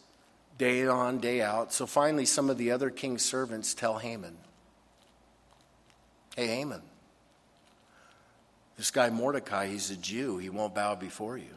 day 0.57 0.88
on, 0.88 1.19
day 1.19 1.41
out. 1.41 1.73
So 1.73 1.85
finally, 1.85 2.25
some 2.25 2.49
of 2.49 2.57
the 2.57 2.71
other 2.71 2.89
king's 2.89 3.23
servants 3.23 3.73
tell 3.73 3.97
Haman 3.97 4.38
Hey, 6.35 6.47
Haman, 6.47 6.81
this 8.75 8.91
guy 8.91 9.09
Mordecai, 9.09 9.67
he's 9.67 9.89
a 9.89 9.95
Jew. 9.95 10.38
He 10.38 10.49
won't 10.49 10.75
bow 10.75 10.95
before 10.95 11.38
you. 11.38 11.55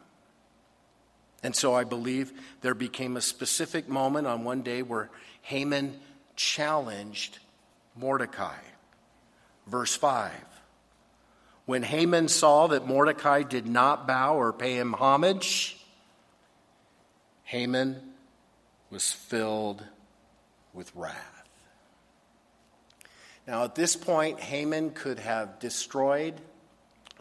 And 1.43 1.55
so 1.55 1.75
I 1.75 1.83
believe 1.83 2.33
there 2.61 2.75
became 2.75 3.17
a 3.17 3.21
specific 3.21 3.89
moment 3.89 4.29
on 4.29 4.45
one 4.45 4.63
day 4.63 4.83
where 4.83 5.11
Haman 5.43 5.99
challenged 6.37 7.39
Mordecai. 7.97 8.59
Verse 9.69 9.95
5. 9.95 10.33
When 11.67 11.83
Haman 11.83 12.29
saw 12.29 12.69
that 12.69 12.87
Mordecai 12.87 13.43
did 13.43 13.67
not 13.67 14.07
bow 14.07 14.37
or 14.37 14.53
pay 14.53 14.79
him 14.79 14.95
homage, 14.95 15.79
Haman 17.45 18.01
was 18.91 19.13
filled 19.13 19.85
with 20.73 20.91
wrath. 20.95 21.45
Now, 23.47 23.65
at 23.65 23.75
this 23.75 23.97
point, 23.97 24.41
Haman 24.41 24.91
could 24.91 25.19
have 25.19 25.59
destroyed 25.59 26.35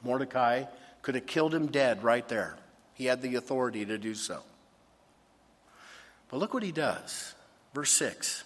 Mordecai, 0.03 0.65
could 1.01 1.15
have 1.15 1.25
killed 1.25 1.53
him 1.53 1.67
dead 1.67 2.03
right 2.03 2.27
there. 2.27 2.57
He 2.93 3.05
had 3.05 3.21
the 3.21 3.35
authority 3.35 3.85
to 3.85 3.97
do 3.97 4.15
so. 4.15 4.41
But 6.29 6.37
look 6.37 6.53
what 6.53 6.63
he 6.63 6.71
does. 6.71 7.33
Verse 7.73 7.91
6. 7.91 8.43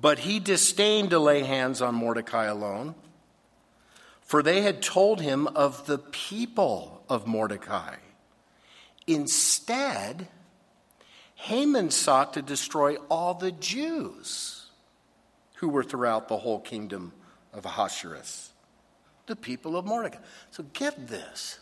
But 0.00 0.20
he 0.20 0.38
disdained 0.38 1.10
to 1.10 1.18
lay 1.18 1.42
hands 1.42 1.82
on 1.82 1.94
Mordecai 1.94 2.44
alone, 2.44 2.94
for 4.20 4.42
they 4.42 4.62
had 4.62 4.82
told 4.82 5.20
him 5.20 5.46
of 5.48 5.86
the 5.86 5.98
people 5.98 7.02
of 7.08 7.26
Mordecai. 7.26 7.96
Instead, 9.06 10.28
Haman 11.34 11.90
sought 11.90 12.34
to 12.34 12.42
destroy 12.42 12.96
all 13.08 13.34
the 13.34 13.52
Jews 13.52 14.66
who 15.56 15.68
were 15.68 15.84
throughout 15.84 16.28
the 16.28 16.38
whole 16.38 16.60
kingdom 16.60 17.12
of 17.52 17.64
Ahasuerus, 17.64 18.52
the 19.26 19.36
people 19.36 19.76
of 19.76 19.84
Mordecai. 19.84 20.18
So 20.50 20.64
get 20.74 21.08
this. 21.08 21.58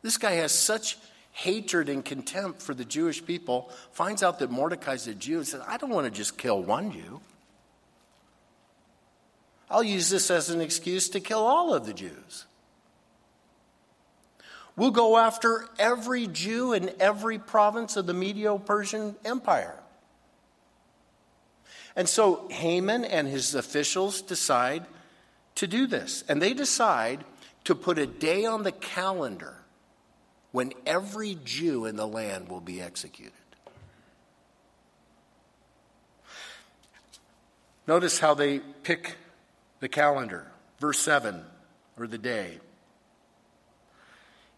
This 0.00 0.16
guy 0.16 0.32
has 0.32 0.52
such 0.52 0.96
hatred 1.38 1.88
and 1.88 2.04
contempt 2.04 2.60
for 2.60 2.74
the 2.74 2.84
Jewish 2.84 3.24
people, 3.24 3.70
finds 3.92 4.24
out 4.24 4.40
that 4.40 4.50
Mordecai's 4.50 5.06
a 5.06 5.14
Jew, 5.14 5.36
and 5.36 5.46
says, 5.46 5.62
I 5.68 5.76
don't 5.76 5.90
want 5.90 6.04
to 6.06 6.10
just 6.10 6.36
kill 6.36 6.60
one 6.60 6.90
Jew. 6.90 7.20
I'll 9.70 9.84
use 9.84 10.10
this 10.10 10.32
as 10.32 10.50
an 10.50 10.60
excuse 10.60 11.08
to 11.10 11.20
kill 11.20 11.38
all 11.38 11.72
of 11.74 11.86
the 11.86 11.94
Jews. 11.94 12.46
We'll 14.74 14.90
go 14.90 15.16
after 15.16 15.68
every 15.78 16.26
Jew 16.26 16.72
in 16.72 16.90
every 16.98 17.38
province 17.38 17.96
of 17.96 18.06
the 18.06 18.14
Medo 18.14 18.58
Persian 18.58 19.14
Empire. 19.24 19.78
And 21.94 22.08
so 22.08 22.48
Haman 22.48 23.04
and 23.04 23.28
his 23.28 23.54
officials 23.54 24.22
decide 24.22 24.86
to 25.54 25.68
do 25.68 25.86
this. 25.86 26.24
And 26.28 26.42
they 26.42 26.52
decide 26.52 27.22
to 27.62 27.76
put 27.76 27.96
a 27.96 28.08
day 28.08 28.44
on 28.44 28.64
the 28.64 28.72
calendar 28.72 29.57
when 30.58 30.72
every 30.86 31.38
Jew 31.44 31.84
in 31.84 31.94
the 31.94 32.04
land 32.04 32.48
will 32.48 32.60
be 32.60 32.82
executed. 32.82 33.32
Notice 37.86 38.18
how 38.18 38.34
they 38.34 38.58
pick 38.58 39.14
the 39.78 39.88
calendar. 39.88 40.50
Verse 40.80 40.98
7, 40.98 41.44
or 41.96 42.08
the 42.08 42.18
day. 42.18 42.58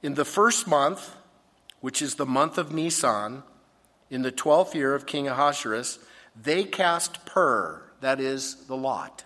In 0.02 0.14
the 0.14 0.24
first 0.24 0.66
month, 0.66 1.14
which 1.82 2.00
is 2.00 2.14
the 2.14 2.24
month 2.24 2.56
of 2.56 2.72
Nisan, 2.72 3.42
in 4.08 4.22
the 4.22 4.32
twelfth 4.32 4.74
year 4.74 4.94
of 4.94 5.04
King 5.04 5.28
Ahasuerus, 5.28 5.98
they 6.34 6.64
cast 6.64 7.26
Pur, 7.26 7.82
that 8.00 8.20
is, 8.20 8.54
the 8.68 8.76
lot, 8.76 9.24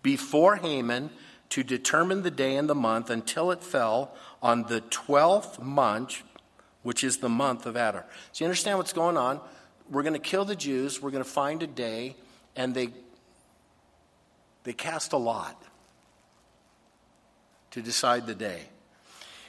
before 0.00 0.54
Haman 0.54 1.10
to 1.48 1.64
determine 1.64 2.22
the 2.22 2.30
day 2.30 2.54
and 2.54 2.68
the 2.68 2.74
month 2.76 3.10
until 3.10 3.50
it 3.50 3.64
fell 3.64 4.14
on 4.42 4.62
the 4.64 4.80
12th 4.82 5.60
month, 5.60 6.22
which 6.82 7.04
is 7.04 7.18
the 7.18 7.28
month 7.28 7.66
of 7.66 7.76
Adar. 7.76 8.04
So 8.32 8.44
you 8.44 8.46
understand 8.46 8.78
what's 8.78 8.92
going 8.92 9.16
on? 9.16 9.40
We're 9.90 10.02
going 10.02 10.14
to 10.14 10.18
kill 10.18 10.44
the 10.44 10.56
Jews, 10.56 11.00
we're 11.00 11.10
going 11.10 11.24
to 11.24 11.30
find 11.30 11.62
a 11.62 11.66
day, 11.66 12.16
and 12.56 12.74
they, 12.74 12.88
they 14.64 14.72
cast 14.72 15.12
a 15.12 15.16
lot 15.16 15.60
to 17.70 17.82
decide 17.82 18.26
the 18.26 18.34
day. 18.34 18.62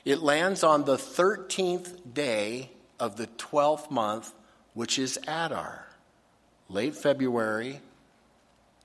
It 0.05 0.19
lands 0.19 0.63
on 0.63 0.85
the 0.85 0.95
13th 0.95 2.13
day 2.13 2.71
of 2.99 3.17
the 3.17 3.27
12th 3.27 3.91
month, 3.91 4.33
which 4.73 4.97
is 4.97 5.19
Adar, 5.27 5.87
late 6.69 6.95
February, 6.95 7.81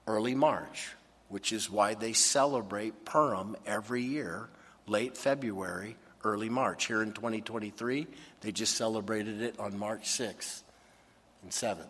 early 0.06 0.34
March 0.34 0.94
which 1.34 1.52
is 1.52 1.68
why 1.68 1.94
they 1.94 2.12
celebrate 2.12 3.04
Purim 3.04 3.56
every 3.66 4.02
year, 4.02 4.48
late 4.86 5.16
February, 5.16 5.96
early 6.22 6.48
March. 6.48 6.86
Here 6.86 7.02
in 7.02 7.12
2023, 7.12 8.06
they 8.40 8.52
just 8.52 8.76
celebrated 8.76 9.40
it 9.42 9.58
on 9.58 9.78
March 9.78 10.04
6th 10.04 10.62
and 11.42 11.50
7th. 11.50 11.88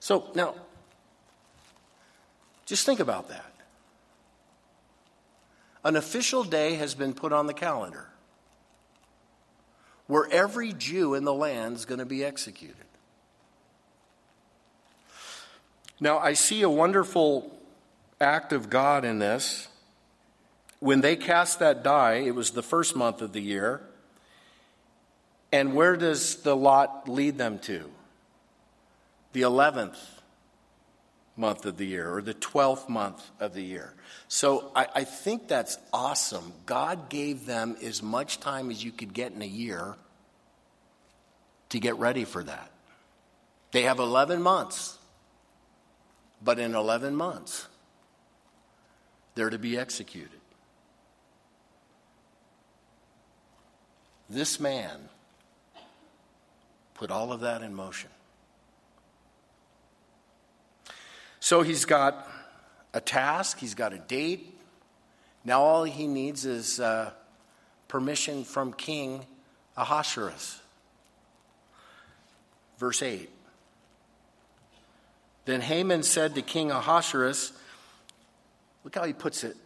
So 0.00 0.30
now, 0.34 0.54
just 2.66 2.84
think 2.86 3.00
about 3.00 3.28
that. 3.28 3.52
An 5.84 5.96
official 5.96 6.44
day 6.44 6.74
has 6.74 6.94
been 6.94 7.14
put 7.14 7.32
on 7.32 7.46
the 7.46 7.54
calendar 7.54 8.08
where 10.08 10.26
every 10.30 10.72
Jew 10.72 11.14
in 11.14 11.24
the 11.24 11.32
land 11.32 11.76
is 11.76 11.84
going 11.84 12.00
to 12.00 12.06
be 12.06 12.24
executed. 12.24 12.76
Now, 16.00 16.18
I 16.18 16.32
see 16.32 16.62
a 16.62 16.70
wonderful 16.70 17.54
act 18.20 18.52
of 18.52 18.70
God 18.70 19.04
in 19.04 19.18
this. 19.18 19.67
When 20.80 21.00
they 21.00 21.16
cast 21.16 21.58
that 21.58 21.82
die, 21.82 22.22
it 22.26 22.34
was 22.34 22.50
the 22.50 22.62
first 22.62 22.94
month 22.94 23.22
of 23.22 23.32
the 23.32 23.40
year. 23.40 23.80
And 25.50 25.74
where 25.74 25.96
does 25.96 26.36
the 26.36 26.54
lot 26.54 27.08
lead 27.08 27.38
them 27.38 27.58
to? 27.60 27.90
The 29.32 29.42
11th 29.42 29.96
month 31.36 31.64
of 31.66 31.76
the 31.76 31.86
year 31.86 32.12
or 32.12 32.20
the 32.20 32.34
12th 32.34 32.88
month 32.88 33.24
of 33.38 33.54
the 33.54 33.62
year. 33.62 33.94
So 34.26 34.70
I, 34.74 34.88
I, 34.96 35.04
think 35.04 35.46
that's 35.46 35.78
awesome. 35.92 36.52
God 36.66 37.08
gave 37.08 37.46
them 37.46 37.76
as 37.80 38.02
much 38.02 38.40
time 38.40 38.70
as 38.72 38.82
you 38.82 38.90
could 38.90 39.14
get 39.14 39.32
in 39.32 39.40
a 39.40 39.46
year 39.46 39.94
to 41.68 41.78
get 41.78 41.96
ready 41.96 42.24
for 42.24 42.42
that. 42.42 42.70
They 43.70 43.82
have 43.82 44.00
11 44.00 44.42
months. 44.42 44.98
But 46.42 46.58
in 46.58 46.74
11 46.74 47.14
months, 47.16 47.66
they're 49.34 49.50
to 49.50 49.58
be 49.58 49.76
executed. 49.76 50.37
This 54.28 54.60
man 54.60 55.08
put 56.94 57.10
all 57.10 57.32
of 57.32 57.40
that 57.40 57.62
in 57.62 57.74
motion. 57.74 58.10
So 61.40 61.62
he's 61.62 61.84
got 61.84 62.28
a 62.92 63.00
task, 63.00 63.58
he's 63.58 63.74
got 63.74 63.92
a 63.92 63.98
date. 63.98 64.58
Now 65.44 65.62
all 65.62 65.84
he 65.84 66.06
needs 66.06 66.44
is 66.44 66.80
uh, 66.80 67.12
permission 67.86 68.44
from 68.44 68.72
King 68.72 69.24
Ahasuerus. 69.76 70.60
Verse 72.78 73.02
8 73.02 73.30
then 75.48 75.62
Haman 75.62 76.02
said 76.02 76.34
to 76.34 76.42
King 76.42 76.70
Ahasuerus, 76.70 77.54
look 78.84 78.94
how 78.94 79.04
he 79.04 79.14
puts 79.14 79.44
it. 79.44 79.56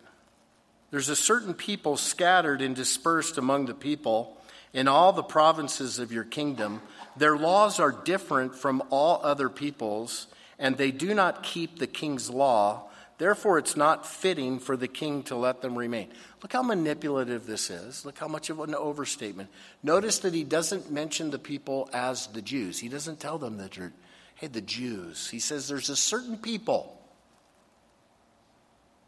There's 0.93 1.09
a 1.09 1.17
certain 1.17 1.55
people 1.55 1.97
scattered 1.97 2.61
and 2.61 2.77
dispersed 2.77 3.39
among 3.39 3.65
the 3.65 3.75
people 3.75 4.37
in 4.75 4.89
all 4.89 5.15
the 5.15 5.23
provinces 5.23 5.99
of 5.99 6.13
your 6.13 6.23
kingdom. 6.23 6.83
Their 7.17 7.37
laws 7.37 7.81
are 7.81 7.91
different 7.91 8.55
from 8.55 8.83
all 8.91 9.19
other 9.25 9.49
peoples, 9.49 10.27
and 10.59 10.77
they 10.77 10.91
do 10.91 11.15
not 11.15 11.43
keep 11.43 11.79
the 11.79 11.87
king's 11.87 12.29
law. 12.29 12.91
Therefore, 13.17 13.57
it's 13.57 13.75
not 13.75 14.07
fitting 14.07 14.59
for 14.59 14.77
the 14.77 14.87
king 14.87 15.23
to 15.25 15.35
let 15.35 15.63
them 15.63 15.79
remain. 15.79 16.09
Look 16.43 16.53
how 16.53 16.63
manipulative 16.63 17.47
this 17.47 17.71
is. 17.71 18.05
Look 18.05 18.19
how 18.19 18.29
much 18.29 18.51
of 18.51 18.61
an 18.61 18.75
overstatement. 18.75 19.49
Notice 19.83 20.19
that 20.19 20.35
he 20.35 20.45
doesn't 20.45 20.91
mention 20.91 21.31
the 21.31 21.39
people 21.39 21.89
as 21.95 22.27
the 22.27 22.43
Jews, 22.43 22.79
he 22.79 22.91
doesn't 22.91 23.19
tell 23.19 23.39
them 23.39 23.57
that 23.57 23.79
you're 23.79 23.93
hey, 24.35 24.49
the 24.49 24.61
Jews. 24.61 25.31
He 25.31 25.39
says 25.39 25.69
there's 25.69 25.89
a 25.89 25.97
certain 25.97 26.37
people. 26.37 26.99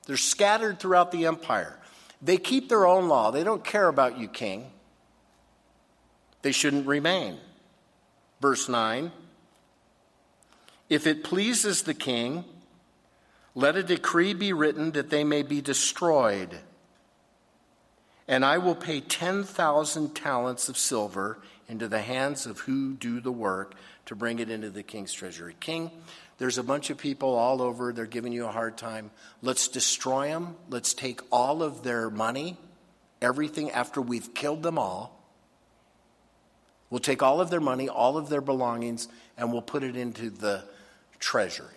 They're 0.07 0.17
scattered 0.17 0.79
throughout 0.79 1.11
the 1.13 1.27
empire. 1.27 1.79
They 2.21 2.37
keep 2.37 2.69
their 2.69 2.87
own 2.87 3.09
law. 3.09 3.31
They 3.31 3.45
don't 3.45 3.65
care 3.65 3.89
about 3.89 4.19
you, 4.19 4.29
king. 4.29 4.71
They 6.43 6.53
shouldn't 6.53 6.87
remain. 6.87 7.39
Verse 8.41 8.69
9 8.69 9.13
If 10.89 11.07
it 11.07 11.25
pleases 11.25 11.83
the 11.83 11.95
king, 11.95 12.45
let 13.55 13.77
a 13.77 13.83
decree 13.83 14.35
be 14.35 14.53
written 14.53 14.93
that 14.93 15.11
they 15.11 15.25
may 15.25 15.43
be 15.43 15.61
destroyed. 15.61 16.59
And 18.27 18.45
I 18.45 18.59
will 18.59 18.75
pay 18.75 19.01
10,000 19.01 20.15
talents 20.15 20.69
of 20.69 20.79
silver 20.79 21.39
into 21.69 21.89
the 21.89 22.01
hands 22.01 22.47
of 22.47 22.61
who 22.61 22.95
do 22.95 23.21
the 23.21 23.33
work 23.33 23.75
to 24.07 24.15
bring 24.15 24.39
it 24.39 24.51
into 24.51 24.71
the 24.71 24.83
king's 24.83 25.13
treasury. 25.13 25.57
King, 25.61 25.91
there's 26.39 26.59
a 26.59 26.63
bunch 26.63 26.91
of 26.91 26.99
people 26.99 27.35
all 27.35 27.63
over, 27.63 27.93
they're 27.93 28.07
giving 28.07 28.33
you 28.33 28.47
a 28.47 28.51
hard 28.51 28.77
time. 28.77 29.11
Let's 29.41 29.69
destroy 29.69 30.29
them. 30.29 30.57
Let's 30.69 30.93
take 30.93 31.21
all 31.31 31.63
of 31.63 31.83
their 31.83 32.11
money, 32.11 32.57
everything 33.23 33.71
after 33.71 34.01
we've 34.01 34.35
killed 34.35 34.63
them 34.63 34.79
all. 34.79 35.23
We'll 36.91 37.01
take 37.01 37.23
all 37.23 37.41
of 37.41 37.51
their 37.51 37.61
money, 37.61 37.89
all 37.89 38.17
of 38.17 38.29
their 38.29 38.41
belongings, 38.41 39.09
and 39.37 39.53
we'll 39.53 39.63
put 39.63 39.83
it 39.83 39.97
into 39.97 40.31
the 40.31 40.65
treasury. 41.19 41.69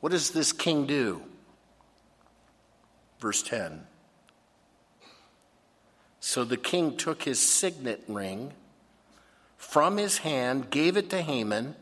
What 0.00 0.12
does 0.12 0.30
this 0.30 0.52
king 0.52 0.86
do? 0.86 1.22
Verse 3.20 3.42
10 3.42 3.86
So 6.20 6.44
the 6.44 6.56
king 6.56 6.96
took 6.96 7.22
his 7.22 7.38
signet 7.40 8.04
ring 8.06 8.52
from 9.68 9.96
his 9.96 10.18
hand, 10.18 10.70
gave 10.70 10.96
it 10.96 11.10
to 11.10 11.20
Haman, 11.20 11.74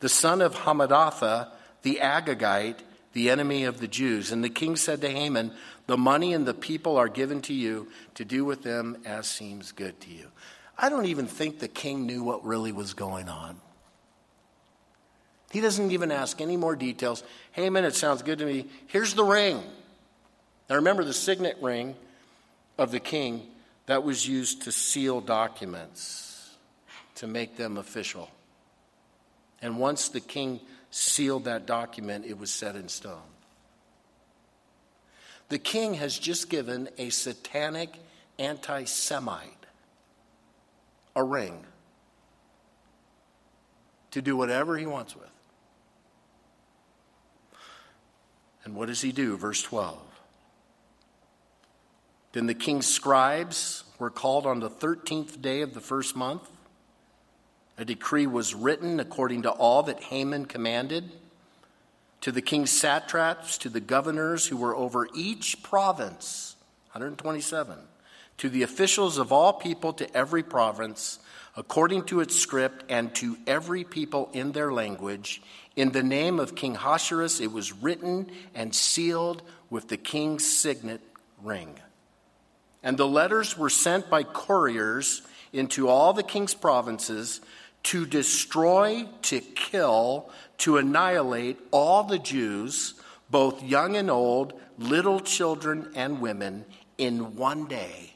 the 0.00 0.08
son 0.08 0.40
of 0.40 0.54
Hammedatha, 0.54 1.48
the 1.82 1.98
Agagite, 2.02 2.78
the 3.12 3.30
enemy 3.30 3.64
of 3.64 3.78
the 3.78 3.88
Jews. 3.88 4.32
And 4.32 4.42
the 4.42 4.48
king 4.48 4.74
said 4.76 5.00
to 5.02 5.08
Haman, 5.08 5.52
The 5.86 5.98
money 5.98 6.32
and 6.32 6.46
the 6.46 6.54
people 6.54 6.96
are 6.96 7.08
given 7.08 7.42
to 7.42 7.54
you 7.54 7.88
to 8.14 8.24
do 8.24 8.44
with 8.44 8.62
them 8.62 9.02
as 9.04 9.26
seems 9.26 9.72
good 9.72 10.00
to 10.00 10.10
you. 10.10 10.28
I 10.78 10.88
don't 10.88 11.06
even 11.06 11.26
think 11.26 11.58
the 11.58 11.68
king 11.68 12.06
knew 12.06 12.22
what 12.22 12.44
really 12.44 12.72
was 12.72 12.94
going 12.94 13.28
on. 13.28 13.60
He 15.50 15.60
doesn't 15.60 15.92
even 15.92 16.10
ask 16.10 16.40
any 16.40 16.56
more 16.56 16.74
details. 16.74 17.22
Haman, 17.52 17.84
it 17.84 17.94
sounds 17.94 18.22
good 18.22 18.38
to 18.40 18.46
me. 18.46 18.66
Here's 18.88 19.14
the 19.14 19.24
ring. 19.24 19.62
Now 20.68 20.76
remember 20.76 21.04
the 21.04 21.14
signet 21.14 21.58
ring 21.62 21.94
of 22.76 22.90
the 22.90 23.00
king 23.00 23.46
that 23.86 24.02
was 24.02 24.26
used 24.26 24.62
to 24.62 24.72
seal 24.72 25.20
documents, 25.20 26.35
to 27.16 27.26
make 27.26 27.56
them 27.56 27.76
official. 27.76 28.30
And 29.60 29.78
once 29.78 30.08
the 30.08 30.20
king 30.20 30.60
sealed 30.90 31.44
that 31.44 31.66
document, 31.66 32.26
it 32.26 32.38
was 32.38 32.50
set 32.50 32.76
in 32.76 32.88
stone. 32.88 33.20
The 35.48 35.58
king 35.58 35.94
has 35.94 36.18
just 36.18 36.50
given 36.50 36.88
a 36.98 37.10
satanic 37.10 37.94
anti 38.38 38.84
Semite 38.84 39.52
a 41.14 41.24
ring 41.24 41.64
to 44.10 44.20
do 44.20 44.36
whatever 44.36 44.76
he 44.76 44.86
wants 44.86 45.16
with. 45.16 45.30
And 48.64 48.74
what 48.74 48.88
does 48.88 49.00
he 49.00 49.12
do? 49.12 49.36
Verse 49.36 49.62
12. 49.62 49.98
Then 52.32 52.46
the 52.46 52.54
king's 52.54 52.86
scribes 52.86 53.84
were 53.98 54.10
called 54.10 54.44
on 54.44 54.60
the 54.60 54.68
13th 54.68 55.40
day 55.40 55.62
of 55.62 55.72
the 55.72 55.80
first 55.80 56.14
month. 56.14 56.42
A 57.78 57.84
decree 57.84 58.26
was 58.26 58.54
written 58.54 59.00
according 59.00 59.42
to 59.42 59.50
all 59.50 59.82
that 59.84 60.02
Haman 60.04 60.46
commanded 60.46 61.10
to 62.22 62.32
the 62.32 62.42
king's 62.42 62.70
satraps, 62.70 63.58
to 63.58 63.68
the 63.68 63.80
governors 63.80 64.46
who 64.46 64.56
were 64.56 64.74
over 64.74 65.08
each 65.14 65.62
province, 65.62 66.56
127, 66.92 67.76
to 68.38 68.48
the 68.48 68.62
officials 68.62 69.18
of 69.18 69.32
all 69.32 69.52
people, 69.52 69.92
to 69.92 70.16
every 70.16 70.42
province, 70.42 71.18
according 71.54 72.04
to 72.04 72.20
its 72.20 72.34
script, 72.34 72.84
and 72.88 73.14
to 73.14 73.36
every 73.46 73.84
people 73.84 74.30
in 74.32 74.52
their 74.52 74.72
language. 74.72 75.42
In 75.76 75.92
the 75.92 76.02
name 76.02 76.40
of 76.40 76.54
King 76.54 76.76
Ahasuerus, 76.76 77.40
it 77.40 77.52
was 77.52 77.72
written 77.74 78.30
and 78.54 78.74
sealed 78.74 79.42
with 79.68 79.88
the 79.88 79.98
king's 79.98 80.46
signet 80.46 81.02
ring. 81.42 81.78
And 82.82 82.96
the 82.96 83.06
letters 83.06 83.58
were 83.58 83.70
sent 83.70 84.08
by 84.08 84.22
couriers 84.22 85.22
into 85.52 85.88
all 85.88 86.12
the 86.12 86.22
king's 86.22 86.54
provinces 86.54 87.40
to 87.86 88.04
destroy, 88.04 89.08
to 89.22 89.40
kill, 89.40 90.28
to 90.58 90.76
annihilate 90.76 91.56
all 91.70 92.02
the 92.02 92.18
Jews, 92.18 92.94
both 93.30 93.62
young 93.62 93.94
and 93.94 94.10
old, 94.10 94.54
little 94.76 95.20
children 95.20 95.92
and 95.94 96.20
women, 96.20 96.64
in 96.98 97.36
one 97.36 97.66
day. 97.66 98.12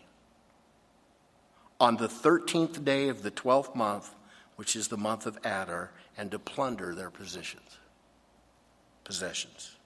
On 1.79 1.97
the 1.97 2.09
13th 2.09 2.85
day 2.85 3.09
of 3.09 3.23
the 3.23 3.31
12th 3.31 3.77
month, 3.77 4.13
which 4.57 4.75
is 4.75 4.89
the 4.89 4.97
month 4.97 5.25
of 5.25 5.39
Adar, 5.45 5.93
and 6.19 6.33
to 6.33 6.39
plunder 6.41 6.93
their 6.93 7.11
positions, 7.11 7.79
possessions. 9.05 9.77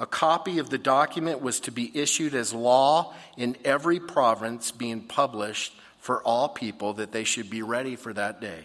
A 0.00 0.06
copy 0.06 0.58
of 0.58 0.68
the 0.68 0.78
document 0.78 1.40
was 1.40 1.60
to 1.60 1.70
be 1.70 1.96
issued 1.96 2.34
as 2.34 2.52
law 2.52 3.14
in 3.36 3.56
every 3.64 4.00
province, 4.00 4.72
being 4.72 5.02
published 5.02 5.74
for 5.98 6.22
all 6.22 6.48
people 6.48 6.94
that 6.94 7.12
they 7.12 7.24
should 7.24 7.50
be 7.50 7.62
ready 7.62 7.96
for 7.96 8.12
that 8.12 8.40
day. 8.40 8.62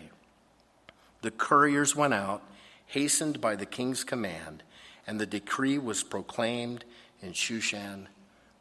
The 1.22 1.32
couriers 1.32 1.96
went 1.96 2.14
out, 2.14 2.44
hastened 2.86 3.42
by 3.42 3.56
the 3.56 3.66
king's 3.66 4.04
command, 4.04 4.64
and 5.08 5.20
the 5.20 5.26
decree 5.26 5.78
was 5.78 6.04
proclaimed 6.04 6.86
in 7.22 7.34
Shushan, 7.34 8.08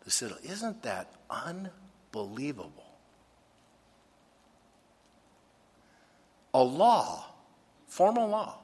the 0.05 0.11
citadel. 0.11 0.43
Isn't 0.45 0.83
that 0.83 1.13
unbelievable? 1.31 2.73
A 6.55 6.63
law, 6.63 7.25
formal 7.87 8.29
law. 8.29 8.59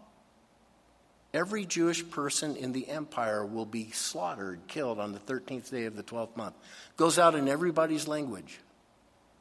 Every 1.34 1.66
Jewish 1.66 2.08
person 2.10 2.56
in 2.56 2.72
the 2.72 2.88
empire 2.88 3.44
will 3.44 3.66
be 3.66 3.90
slaughtered, 3.90 4.60
killed 4.66 4.98
on 4.98 5.12
the 5.12 5.18
13th 5.18 5.70
day 5.70 5.84
of 5.84 5.96
the 5.96 6.02
12th 6.02 6.36
month. 6.36 6.54
Goes 6.96 7.18
out 7.18 7.34
in 7.34 7.48
everybody's 7.48 8.08
language. 8.08 8.60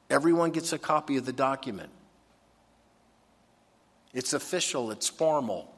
Everyone 0.10 0.52
gets 0.52 0.72
a 0.74 0.78
copy 0.78 1.18
of 1.18 1.26
the 1.26 1.34
document. 1.34 1.90
It's 4.14 4.34
official, 4.34 4.92
it's 4.92 5.08
formal. 5.08 5.74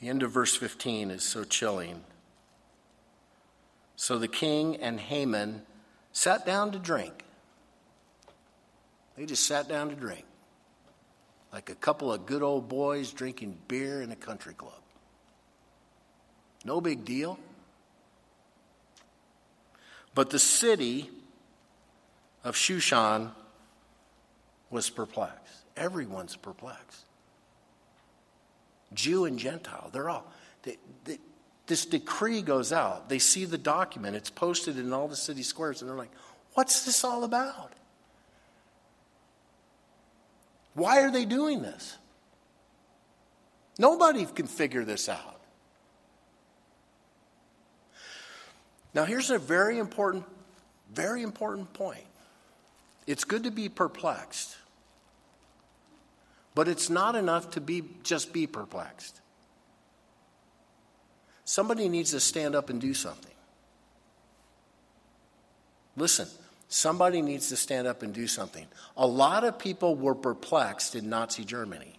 The 0.00 0.08
end 0.08 0.22
of 0.22 0.30
verse 0.30 0.56
15 0.56 1.10
is 1.10 1.22
so 1.22 1.44
chilling. 1.44 2.02
So 3.96 4.18
the 4.18 4.28
king 4.28 4.76
and 4.76 4.98
Haman 4.98 5.62
sat 6.12 6.46
down 6.46 6.72
to 6.72 6.78
drink. 6.78 7.24
They 9.16 9.26
just 9.26 9.44
sat 9.44 9.68
down 9.68 9.90
to 9.90 9.94
drink. 9.94 10.24
Like 11.52 11.68
a 11.68 11.74
couple 11.74 12.12
of 12.12 12.24
good 12.24 12.42
old 12.42 12.68
boys 12.68 13.12
drinking 13.12 13.58
beer 13.68 14.00
in 14.00 14.10
a 14.10 14.16
country 14.16 14.54
club. 14.54 14.80
No 16.64 16.80
big 16.80 17.04
deal. 17.04 17.38
But 20.20 20.28
the 20.28 20.38
city 20.38 21.08
of 22.44 22.54
Shushan 22.54 23.30
was 24.68 24.90
perplexed. 24.90 25.64
Everyone's 25.78 26.36
perplexed. 26.36 27.06
Jew 28.92 29.24
and 29.24 29.38
Gentile, 29.38 29.88
they're 29.94 30.10
all. 30.10 30.30
They, 30.62 30.76
they, 31.04 31.20
this 31.68 31.86
decree 31.86 32.42
goes 32.42 32.70
out. 32.70 33.08
They 33.08 33.18
see 33.18 33.46
the 33.46 33.56
document, 33.56 34.14
it's 34.14 34.28
posted 34.28 34.76
in 34.76 34.92
all 34.92 35.08
the 35.08 35.16
city 35.16 35.42
squares, 35.42 35.80
and 35.80 35.88
they're 35.88 35.96
like, 35.96 36.12
what's 36.52 36.84
this 36.84 37.02
all 37.02 37.24
about? 37.24 37.72
Why 40.74 41.00
are 41.00 41.10
they 41.10 41.24
doing 41.24 41.62
this? 41.62 41.96
Nobody 43.78 44.26
can 44.26 44.48
figure 44.48 44.84
this 44.84 45.08
out. 45.08 45.39
Now, 48.94 49.04
here's 49.04 49.30
a 49.30 49.38
very 49.38 49.78
important, 49.78 50.24
very 50.92 51.22
important 51.22 51.72
point. 51.72 52.04
It's 53.06 53.24
good 53.24 53.44
to 53.44 53.50
be 53.50 53.68
perplexed, 53.68 54.56
but 56.54 56.68
it's 56.68 56.90
not 56.90 57.14
enough 57.14 57.50
to 57.52 57.60
be 57.60 57.82
just 58.02 58.32
be 58.32 58.46
perplexed. 58.46 59.20
Somebody 61.44 61.88
needs 61.88 62.12
to 62.12 62.20
stand 62.20 62.54
up 62.54 62.70
and 62.70 62.80
do 62.80 62.94
something. 62.94 63.32
Listen, 65.96 66.28
somebody 66.68 67.22
needs 67.22 67.48
to 67.48 67.56
stand 67.56 67.86
up 67.86 68.02
and 68.02 68.14
do 68.14 68.26
something. 68.26 68.66
A 68.96 69.06
lot 69.06 69.44
of 69.44 69.58
people 69.58 69.96
were 69.96 70.14
perplexed 70.14 70.94
in 70.94 71.08
Nazi 71.08 71.44
Germany. 71.44 71.94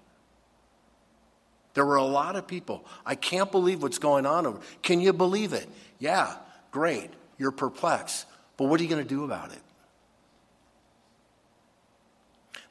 There 1.73 1.85
were 1.85 1.97
a 1.97 2.03
lot 2.03 2.35
of 2.35 2.47
people. 2.47 2.85
I 3.05 3.15
can't 3.15 3.51
believe 3.51 3.81
what's 3.81 3.99
going 3.99 4.25
on 4.25 4.45
over. 4.45 4.59
Can 4.81 4.99
you 5.01 5.13
believe 5.13 5.53
it? 5.53 5.67
Yeah. 5.99 6.33
Great, 6.71 7.09
you're 7.37 7.51
perplexed. 7.51 8.25
But 8.57 8.65
what 8.65 8.79
are 8.79 8.83
you 8.83 8.89
going 8.89 9.03
to 9.03 9.07
do 9.07 9.23
about 9.23 9.51
it? 9.51 9.61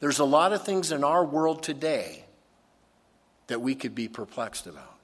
There's 0.01 0.19
a 0.19 0.25
lot 0.25 0.53
of 0.53 0.65
things 0.65 0.93
in 0.93 1.05
our 1.05 1.25
world 1.25 1.63
today 1.63 2.25
that 3.49 3.61
we 3.61 3.75
could 3.75 3.95
be 3.95 4.09
perplexed 4.09 4.67
about. 4.67 4.97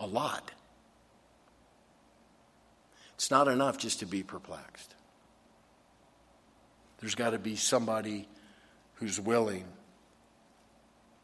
A 0.00 0.06
lot. 0.06 0.50
It's 3.14 3.30
not 3.30 3.48
enough 3.48 3.78
just 3.78 4.00
to 4.00 4.06
be 4.06 4.22
perplexed. 4.22 4.94
There's 7.00 7.14
got 7.14 7.30
to 7.30 7.38
be 7.38 7.56
somebody 7.56 8.28
who's 8.94 9.18
willing 9.20 9.64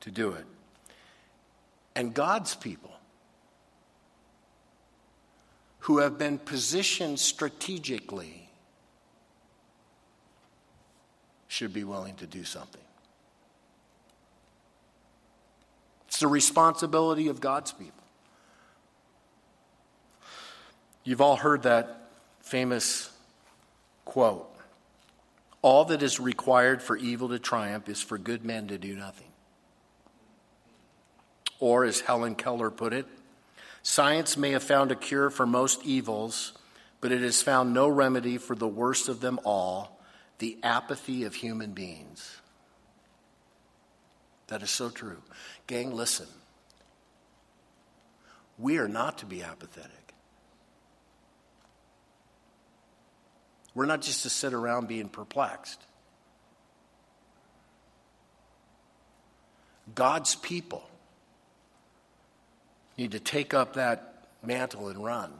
to 0.01 0.11
do 0.11 0.31
it. 0.33 0.47
And 1.95 2.15
God's 2.15 2.55
people 2.55 2.94
who 5.85 5.99
have 5.99 6.17
been 6.17 6.39
positioned 6.39 7.21
strategically 7.21 8.49
should 11.47 11.75
be 11.75 11.85
willing 11.85 12.15
to 12.15 12.27
do 12.27 12.43
something. 12.43 12.81
It's 16.09 16.21
the 16.21 16.27
responsibility 16.27 17.29
of 17.29 17.39
God's 17.43 17.71
people. 17.71 18.03
You've 21.05 21.21
all 21.21 21.37
heard 21.37 21.65
that 21.65 22.09
famous 22.41 23.11
quote 24.07 24.49
All 25.61 25.85
that 25.85 26.03
is 26.03 26.19
required 26.19 26.83
for 26.83 26.97
evil 26.97 27.29
to 27.29 27.39
triumph 27.39 27.91
is 27.91 28.01
for 28.01 28.17
good 28.17 28.43
men 28.43 28.69
to 28.69 28.79
do 28.79 28.97
nothing. 28.97 29.29
Or, 31.61 31.85
as 31.85 32.01
Helen 32.01 32.37
Keller 32.37 32.71
put 32.71 32.95
it, 32.95 33.07
Science 33.85 34.39
may 34.39 34.53
have 34.53 34.63
found 34.63 34.91
a 34.91 34.97
cure 34.97 35.29
for 35.29 35.47
most 35.47 35.85
evils, 35.85 36.55
but 37.03 37.13
it 37.13 37.21
has 37.21 37.43
found 37.43 37.75
no 37.75 37.87
remedy 37.87 38.39
for 38.39 38.57
the 38.57 38.67
worst 38.67 39.11
of 39.11 39.21
them 39.21 39.39
all 39.45 40.01
the 40.39 40.59
apathy 40.63 41.25
of 41.25 41.35
human 41.35 41.73
beings. 41.73 42.41
That 44.49 44.63
is 44.63 44.71
so 44.71 44.89
true. 44.89 45.23
Gang, 45.67 45.95
listen. 45.95 46.27
We 48.59 48.79
are 48.79 48.89
not 48.89 49.19
to 49.19 49.27
be 49.27 49.43
apathetic. 49.43 50.15
We're 53.75 53.87
not 53.87 54.01
just 54.01 54.23
to 54.23 54.31
sit 54.31 54.55
around 54.55 54.89
being 54.89 55.11
perplexed. 55.11 55.85
God's 59.95 60.37
people 60.37 60.89
need 62.97 63.13
to 63.13 63.21
take 63.21 63.55
up 63.55 63.75
that 63.75 64.27
mantle 64.43 64.89
and 64.89 65.05
run. 65.05 65.33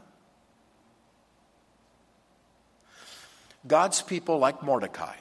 God's 3.67 4.03
people, 4.03 4.39
like 4.39 4.63
Mordecai, 4.63 5.17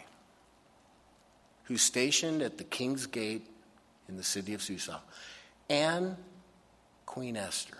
who's 1.65 1.81
stationed 1.81 2.41
at 2.41 2.57
the 2.57 2.63
king's 2.63 3.05
gate 3.05 3.47
in 4.09 4.17
the 4.17 4.23
city 4.23 4.53
of 4.53 4.61
Susa, 4.61 5.01
and 5.69 6.17
Queen 7.05 7.37
Esther. 7.37 7.77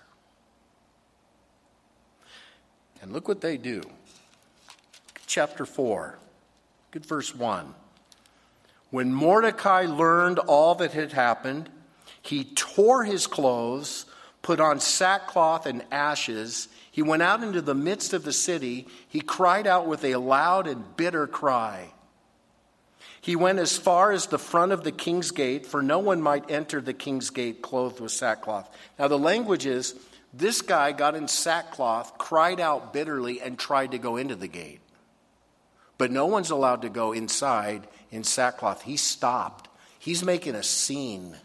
And 3.02 3.12
look 3.12 3.28
what 3.28 3.42
they 3.42 3.58
do. 3.58 3.82
Chapter 5.28 5.66
4, 5.66 6.18
good 6.92 7.06
verse 7.06 7.36
1. 7.36 7.74
When 8.90 9.14
Mordecai 9.14 9.86
learned 9.86 10.40
all 10.40 10.76
that 10.76 10.92
had 10.92 11.12
happened, 11.12 11.70
he 12.22 12.46
tore 12.46 13.04
his 13.04 13.28
clothes, 13.28 14.06
put 14.44 14.60
on 14.60 14.80
sackcloth 14.80 15.66
and 15.66 15.84
ashes, 15.92 16.68
he 16.92 17.02
went 17.02 17.24
out 17.24 17.42
into 17.42 17.62
the 17.62 17.74
midst 17.74 18.14
of 18.14 18.24
the 18.24 18.32
city. 18.32 18.86
He 19.08 19.22
cried 19.22 19.66
out 19.66 19.88
with 19.88 20.04
a 20.04 20.18
loud 20.18 20.68
and 20.68 20.96
bitter 20.96 21.26
cry. 21.26 21.92
He 23.20 23.36
went 23.36 23.58
as 23.58 23.78
far 23.78 24.12
as 24.12 24.28
the 24.28 24.38
front 24.38 24.74
of 24.74 24.84
the 24.84 24.92
king's 24.92 25.32
gate, 25.32 25.66
for 25.66 25.82
no 25.82 25.98
one 25.98 26.22
might 26.22 26.52
enter 26.52 26.82
the 26.82 26.94
king's 26.94 27.32
gate 27.32 27.64
clothed 27.64 28.00
with 28.00 28.12
sackcloth. 28.12 28.70
Now, 29.00 29.08
the 29.08 29.18
language 29.18 29.66
is 29.66 29.96
this 30.34 30.62
guy 30.62 30.92
got 30.92 31.16
in 31.16 31.28
sackcloth, 31.28 32.18
cried 32.18 32.60
out 32.60 32.92
bitterly, 32.92 33.42
and 33.42 33.58
tried 33.58 33.92
to 33.92 33.98
go 33.98 34.18
into 34.18 34.36
the 34.36 34.48
gate. 34.48 34.82
But 35.98 36.12
no 36.12 36.26
one's 36.26 36.50
allowed 36.50 36.82
to 36.82 36.90
go 36.90 37.14
inside 37.14 37.88
in 38.12 38.24
sackcloth. 38.24 38.82
He 38.82 38.98
stopped. 38.98 39.70
He's 40.00 40.24
making 40.24 40.56
a 40.56 40.64
scene. 40.64 41.38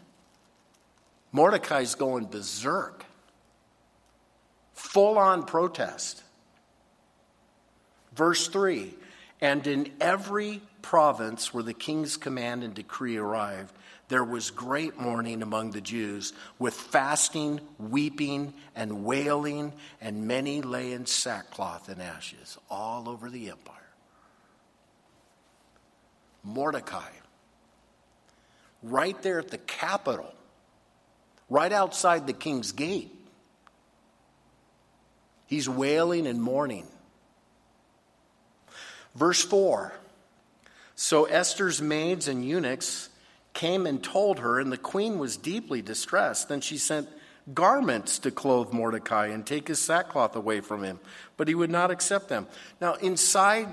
Mordecai's 1.31 1.95
going 1.95 2.25
berserk 2.25 3.05
full 4.73 5.17
on 5.17 5.43
protest. 5.43 6.23
Verse 8.13 8.47
3 8.47 8.93
And 9.41 9.65
in 9.67 9.91
every 10.01 10.61
province 10.81 11.53
where 11.53 11.63
the 11.63 11.73
king's 11.73 12.17
command 12.17 12.63
and 12.63 12.73
decree 12.73 13.17
arrived, 13.17 13.73
there 14.07 14.23
was 14.23 14.49
great 14.49 14.99
mourning 14.99 15.43
among 15.43 15.71
the 15.71 15.81
Jews, 15.81 16.33
with 16.57 16.73
fasting, 16.73 17.59
weeping, 17.77 18.55
and 18.75 19.05
wailing, 19.05 19.71
and 20.01 20.27
many 20.27 20.63
lay 20.63 20.93
in 20.93 21.05
sackcloth 21.05 21.89
and 21.89 22.01
ashes 22.01 22.57
all 22.71 23.07
over 23.07 23.29
the 23.29 23.51
empire. 23.51 23.75
Mordecai, 26.43 27.11
right 28.81 29.21
there 29.21 29.37
at 29.37 29.49
the 29.49 29.59
capital, 29.59 30.33
right 31.49 31.71
outside 31.71 32.27
the 32.27 32.33
king's 32.33 32.71
gate, 32.71 33.15
He's 35.49 35.67
wailing 35.67 36.27
and 36.27 36.39
mourning. 36.39 36.85
Verse 39.15 39.43
4 39.43 39.91
So 40.93 41.25
Esther's 41.25 41.81
maids 41.81 42.27
and 42.27 42.45
eunuchs 42.45 43.09
came 43.53 43.87
and 43.87 44.01
told 44.01 44.39
her, 44.39 44.59
and 44.59 44.71
the 44.71 44.77
queen 44.77 45.17
was 45.17 45.37
deeply 45.37 45.81
distressed. 45.81 46.49
Then 46.49 46.61
she 46.61 46.77
sent 46.77 47.09
garments 47.51 48.19
to 48.19 48.29
clothe 48.29 48.71
Mordecai 48.71 49.27
and 49.27 49.43
take 49.43 49.67
his 49.67 49.79
sackcloth 49.79 50.35
away 50.35 50.61
from 50.61 50.83
him, 50.83 50.99
but 51.35 51.47
he 51.47 51.55
would 51.55 51.71
not 51.71 51.89
accept 51.89 52.29
them. 52.29 52.45
Now, 52.79 52.93
inside 52.93 53.69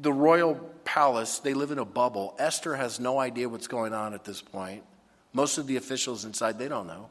the 0.00 0.12
royal 0.12 0.54
palace, 0.84 1.40
they 1.40 1.54
live 1.54 1.72
in 1.72 1.78
a 1.80 1.84
bubble. 1.84 2.36
Esther 2.38 2.76
has 2.76 3.00
no 3.00 3.18
idea 3.18 3.48
what's 3.48 3.66
going 3.66 3.94
on 3.94 4.14
at 4.14 4.24
this 4.24 4.40
point. 4.40 4.84
Most 5.38 5.58
of 5.58 5.66
the 5.68 5.76
officials 5.76 6.24
inside, 6.24 6.58
they 6.58 6.68
don't 6.68 6.88
know 6.88 7.08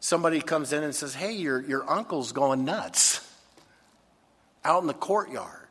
somebody 0.00 0.40
comes 0.40 0.72
in 0.72 0.82
and 0.82 0.94
says, 0.94 1.14
Hey, 1.14 1.32
your, 1.32 1.60
your 1.60 1.88
uncle's 1.88 2.32
going 2.32 2.64
nuts 2.64 3.26
out 4.64 4.80
in 4.80 4.86
the 4.88 4.94
courtyard. 4.94 5.68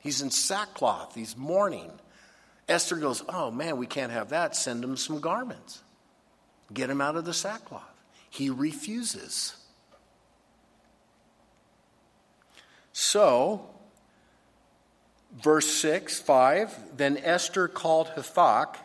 He's 0.00 0.22
in 0.22 0.30
sackcloth, 0.30 1.14
he's 1.14 1.36
mourning. 1.36 1.90
Esther 2.68 2.96
goes, 2.96 3.24
Oh 3.28 3.50
man, 3.50 3.76
we 3.78 3.86
can't 3.86 4.12
have 4.12 4.28
that. 4.28 4.54
Send 4.54 4.84
him 4.84 4.96
some 4.96 5.20
garments. 5.20 5.82
Get 6.72 6.90
him 6.90 7.00
out 7.00 7.16
of 7.16 7.24
the 7.24 7.34
sackcloth. 7.34 7.82
He 8.28 8.50
refuses. 8.50 9.56
So, 12.92 13.66
verse 15.42 15.66
6, 15.66 16.20
5 16.20 16.96
Then 16.96 17.18
Esther 17.18 17.68
called 17.68 18.08
Hathach, 18.16 18.76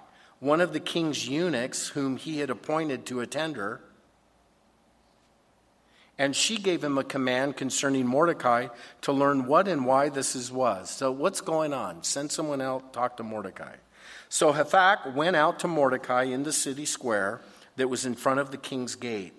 one 0.42 0.60
of 0.60 0.74
the 0.74 0.82
king's 0.82 1.30
eunuchs, 1.30 1.88
whom 1.88 2.18
he 2.18 2.40
had 2.40 2.50
appointed 2.50 3.06
to 3.06 3.22
attend 3.22 3.56
her 3.56 3.80
and 6.22 6.36
she 6.36 6.58
gave 6.58 6.84
him 6.84 7.00
a 7.00 7.04
command 7.04 7.58
concerning 7.58 8.06
Mordecai 8.06 8.68
to 9.02 9.12
learn 9.12 9.48
what 9.48 9.68
and 9.68 9.88
why 9.88 10.10
this 10.10 10.36
is 10.36 10.52
was. 10.52 10.92
So, 10.92 11.12
what's 11.12 11.42
going 11.42 11.74
on? 11.74 12.04
Send 12.04 12.32
someone 12.32 12.62
out, 12.62 12.94
talk 12.94 13.18
to 13.18 13.24
Mordecai. 13.24 13.78
So, 14.30 14.54
Hathach 14.54 15.16
went 15.16 15.36
out 15.36 15.58
to 15.62 15.68
Mordecai 15.68 16.26
in 16.26 16.44
the 16.44 16.54
city 16.54 16.86
square 16.86 17.42
that 17.78 17.88
was 17.88 18.06
in 18.06 18.14
front 18.14 18.40
of 18.40 18.52
the 18.52 18.58
king's 18.58 18.94
gate. 18.94 19.34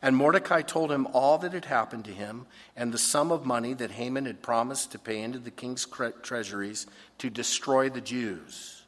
And 0.00 0.16
Mordecai 0.16 0.62
told 0.62 0.92
him 0.92 1.08
all 1.12 1.38
that 1.38 1.52
had 1.52 1.64
happened 1.64 2.04
to 2.04 2.12
him 2.12 2.46
and 2.76 2.92
the 2.92 2.98
sum 2.98 3.32
of 3.32 3.44
money 3.44 3.74
that 3.74 3.90
Haman 3.90 4.26
had 4.26 4.42
promised 4.42 4.92
to 4.92 4.98
pay 5.00 5.20
into 5.20 5.40
the 5.40 5.50
king's 5.50 5.88
treasuries 6.22 6.86
to 7.18 7.30
destroy 7.30 7.88
the 7.88 8.00
Jews. 8.00 8.81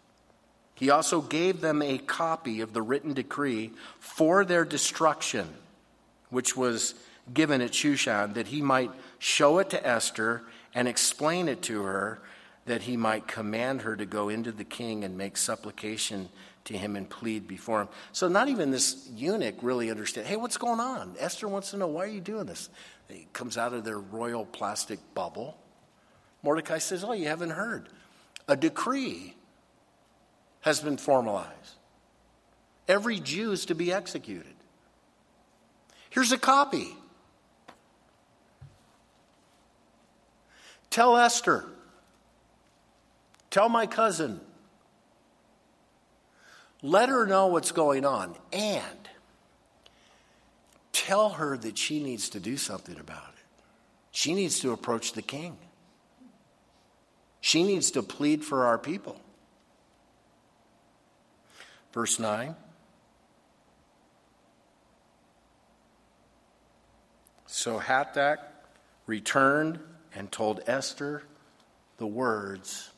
He 0.75 0.91
also 0.91 1.21
gave 1.21 1.61
them 1.61 1.83
a 1.83 1.99
copy 1.99 2.61
of 2.61 2.73
the 2.73 2.83
written 2.83 3.15
decree 3.15 3.71
for 4.01 4.45
their 4.45 4.65
destruction 4.65 5.49
which 6.31 6.57
was 6.57 6.95
given 7.33 7.63
at 7.63 7.71
Shushan, 7.71 8.35
that 8.35 8.49
he 8.49 8.61
might 8.61 8.91
show 9.19 9.59
it 9.59 9.71
to 9.71 9.87
Esther 9.87 10.43
and 10.75 10.89
explain 10.89 11.49
it 11.49 11.63
to 11.63 11.83
her, 11.83 12.21
that 12.67 12.83
he 12.83 12.97
might 12.97 13.29
command 13.29 13.83
her 13.83 13.95
to 13.97 14.05
go 14.05 14.29
into 14.29 14.51
the 14.51 14.65
king 14.65 15.05
and 15.05 15.17
make 15.17 15.37
supplication 15.37 16.29
to 16.65 16.77
him 16.77 16.97
and 16.97 17.09
plead 17.09 17.47
before 17.47 17.83
him. 17.83 17.89
So 18.13 18.27
not 18.27 18.49
even 18.49 18.71
this 18.71 19.09
eunuch 19.15 19.57
really 19.63 19.91
understood. 19.91 20.27
Hey, 20.27 20.37
what's 20.37 20.57
going 20.57 20.81
on? 20.81 21.15
Esther 21.19 21.47
wants 21.47 21.71
to 21.71 21.77
know 21.77 21.87
why 21.87 22.05
are 22.05 22.09
you 22.09 22.21
doing 22.21 22.47
this? 22.47 22.69
He 23.09 23.27
comes 23.33 23.57
out 23.57 23.75
of 23.75 23.85
their 23.85 23.99
royal 23.99 24.47
plastic 24.47 24.99
bubble. 25.15 25.57
Mordecai 26.43 26.79
says, 26.79 27.05
"Oh, 27.05 27.13
you 27.13 27.29
haven't 27.29 27.51
heard. 27.51 27.89
A 28.49 28.57
decree 28.57 29.35
has 30.65 30.81
been 30.81 30.97
formalized. 30.97 31.77
Every 32.89 33.21
Jew 33.21 33.53
is 33.53 33.67
to 33.67 33.75
be 33.75 33.93
executed. 33.93 34.55
Here's 36.09 36.33
a 36.33 36.39
copy. 36.39 36.97
Tell 40.89 41.19
Esther. 41.19 41.67
Tell 43.51 43.69
my 43.69 43.87
cousin. 43.87 44.41
Let 46.81 47.11
her 47.11 47.27
know 47.27 47.49
what's 47.49 47.73
going 47.73 48.07
on. 48.07 48.35
And 48.51 49.09
tell 50.93 51.29
her 51.29 51.59
that 51.59 51.77
she 51.77 52.03
needs 52.03 52.31
to 52.31 52.41
do 52.41 52.57
something 52.57 52.99
about 52.99 53.35
it. 53.37 53.45
She 54.13 54.33
needs 54.33 54.61
to 54.61 54.73
approach 54.73 55.13
the 55.13 55.21
king. 55.21 55.59
She 57.43 57.63
needs 57.65 57.91
to 57.91 58.03
plead 58.03 58.43
for 58.43 58.65
our 58.65 58.79
people. 58.79 59.21
Verse 61.95 62.19
9 62.19 62.57
So 67.47 67.79
Hathach 67.79 68.39
returned 69.07 69.79
and 70.13 70.31
told 70.33 70.61
Esther 70.67 71.23
the 71.99 72.07
words 72.07 72.91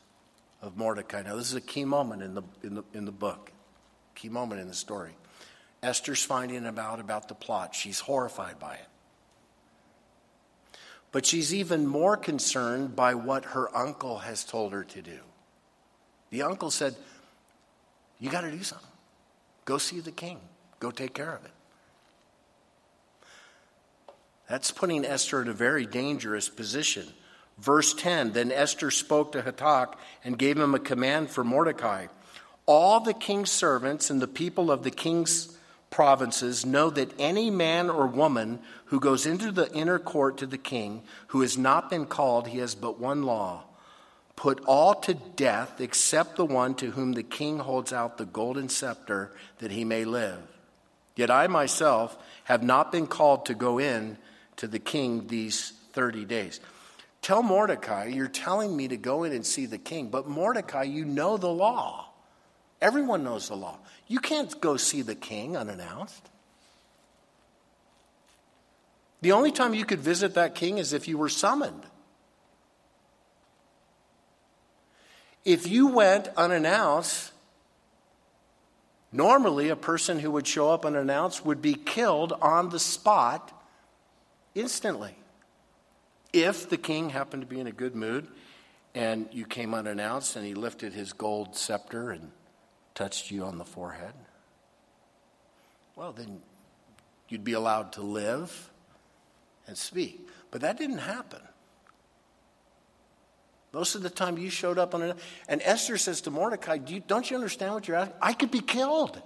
of 0.63 0.79
Mordecai. 0.79 1.23
Now, 1.23 1.37
this 1.37 1.51
is 1.51 1.55
a 1.55 1.61
key 1.61 1.85
moment 1.85 2.23
in 2.23 2.35
the, 2.35 2.43
in 2.63 2.75
the, 2.77 2.85
in 2.95 3.05
the 3.05 3.13
book, 3.13 3.53
key 4.15 4.31
moment 4.31 4.63
in 4.63 4.69
the 4.69 4.75
story. 4.75 5.13
Esther's 5.83 6.25
finding 6.25 6.65
out 6.67 6.99
about 6.99 7.29
the 7.29 7.35
plot. 7.35 7.75
She's 7.75 8.01
horrified 8.01 8.59
by 8.59 8.77
it. 8.77 8.89
But 11.13 11.27
she's 11.27 11.53
even 11.53 11.87
more 11.87 12.17
concerned 12.17 12.97
by 12.97 13.15
what 13.15 13.45
her 13.45 13.77
uncle 13.77 14.21
has 14.21 14.43
told 14.43 14.73
her 14.73 14.85
to 14.85 15.03
do. 15.03 15.19
The 16.31 16.43
uncle 16.43 16.71
said, 16.71 16.97
You 18.19 18.31
got 18.31 18.43
to 18.43 18.51
do 18.51 18.63
something. 18.63 18.89
Go 19.65 19.79
see 19.79 20.01
the 20.01 20.13
king, 20.13 20.39
go 20.79 20.91
take 20.91 21.15
care 21.15 21.35
of 21.35 21.45
it. 21.45 21.51
That's 24.49 24.71
putting 24.71 25.05
Esther 25.05 25.43
in 25.43 25.49
a 25.49 25.53
very 25.53 25.87
dangerous 25.87 26.49
position. 26.49 27.05
Verse 27.59 27.95
10 27.95 28.33
Then 28.33 28.53
Esther 28.53 28.91
spoke 28.91 29.33
to 29.33 29.43
Hathach 29.43 29.95
and 30.25 30.39
gave 30.39 30.57
him 30.57 30.75
a 30.75 30.79
command 30.79 31.31
for 31.31 31.43
Mordecai. 31.43 32.07
All 32.65 33.01
the 33.01 33.15
king's 33.15 33.51
servants 33.51 34.09
and 34.09 34.23
the 34.23 34.29
people 34.29 34.71
of 34.71 34.83
the 34.83 34.91
king's 34.91 35.57
provinces 35.91 36.65
know 36.65 36.91
that 36.91 37.13
any 37.19 37.51
man 37.51 37.91
or 37.91 38.07
woman 38.07 38.61
who 38.87 39.01
goes 39.01 39.27
into 39.27 39.51
the 39.51 39.73
inner 39.73 39.99
court 39.99 40.39
to 40.39 40.47
the 40.47 40.59
king 40.59 41.03
who 41.29 41.41
has 41.41 41.57
not 41.57 41.91
been 41.91 42.07
called, 42.07 42.49
he 42.49 42.59
has 42.59 42.75
but 42.75 43.01
one 43.01 43.23
law 43.23 43.66
put 44.37 44.63
all 44.67 44.95
to 44.95 45.15
death 45.15 45.81
except 45.81 46.37
the 46.37 46.45
one 46.45 46.75
to 46.77 46.91
whom 46.91 47.13
the 47.13 47.23
king 47.23 47.59
holds 47.59 47.93
out 47.93 48.19
the 48.19 48.27
golden 48.27 48.69
scepter 48.69 49.33
that 49.59 49.73
he 49.73 49.85
may 49.85 50.05
live. 50.05 50.41
Yet 51.17 51.31
I 51.31 51.47
myself 51.47 52.17
have 52.45 52.63
not 52.63 52.93
been 52.93 53.07
called 53.07 53.47
to 53.47 53.55
go 53.55 53.79
in 53.79 54.19
to 54.57 54.69
the 54.69 54.79
king 54.79 55.27
these 55.27 55.73
30 55.93 56.27
days. 56.27 56.61
Tell 57.23 57.43
Mordecai, 57.43 58.07
you're 58.07 58.29
telling 58.29 58.77
me 58.77 58.89
to 58.89 58.97
go 58.97 59.25
in 59.25 59.33
and 59.33 59.45
see 59.45 59.67
the 59.67 59.79
king, 59.79 60.09
but 60.09 60.29
Mordecai, 60.29 60.85
you 60.85 61.05
know 61.05 61.39
the 61.39 61.49
law. 61.49 62.11
Everyone 62.81 63.25
knows 63.25 63.49
the 63.49 63.57
law. 63.57 63.79
You 64.07 64.21
can't 64.21 64.61
go 64.61 64.77
see 64.77 65.03
the 65.03 65.15
king 65.15 65.57
unannounced. 65.57 66.31
The 69.23 69.33
only 69.33 69.51
time 69.51 69.75
you 69.75 69.87
could 69.87 70.01
visit 70.01 70.35
that 70.35 70.55
king 70.55 70.77
is 70.77 70.93
if 70.93 71.09
you 71.09 71.17
were 71.17 71.31
summoned. 71.31 71.83
If 75.47 75.69
you 75.69 75.87
went 75.87 76.29
unannounced, 76.37 77.31
normally 79.13 79.69
a 79.69 79.77
person 79.77 80.19
who 80.19 80.33
would 80.33 80.45
show 80.45 80.71
up 80.71 80.85
unannounced 80.85 81.47
would 81.47 81.63
be 81.63 81.75
killed 81.75 82.33
on 82.33 82.71
the 82.71 82.81
spot 82.81 83.53
instantly. 84.57 85.15
If 86.33 86.69
the 86.69 86.77
king 86.77 87.11
happened 87.11 87.43
to 87.43 87.47
be 87.47 87.61
in 87.61 87.69
a 87.69 87.73
good 87.73 87.95
mood 87.95 88.27
and 88.93 89.29
you 89.31 89.47
came 89.47 89.73
unannounced 89.73 90.35
and 90.35 90.45
he 90.45 90.55
lifted 90.55 90.93
his 90.93 91.13
gold 91.13 91.57
scepter 91.57 92.11
and 92.11 92.33
touched 92.97 93.31
you 93.31 93.45
on 93.45 93.57
the 93.59 93.65
forehead, 93.65 94.15
well, 95.95 96.11
then 96.11 96.43
you'd 97.29 97.45
be 97.45 97.53
allowed 97.53 97.93
to 97.93 98.03
live 98.03 98.73
and 99.69 99.79
speak. 99.79 100.29
But 100.51 100.63
that 100.63 100.77
didn't 100.77 100.99
happen. 100.99 101.41
Most 103.77 103.95
of 103.95 104.03
the 104.03 104.09
time 104.09 104.39
you 104.39 104.49
showed 104.49 104.79
up 104.79 104.95
on 104.95 105.03
it. 105.03 105.19
And 105.49 105.61
Esther 105.63 105.99
says 105.99 106.23
to 106.23 106.31
Mordecai, 106.31 106.79
Do 106.79 106.95
you, 106.95 107.01
Don't 107.01 107.31
you 107.31 107.37
understand 107.37 107.75
what 107.75 107.87
you're 107.87 107.99
asking? 107.99 108.17
I 108.23 108.33
could 108.33 108.51
be 108.51 108.63
killed. 108.63 109.21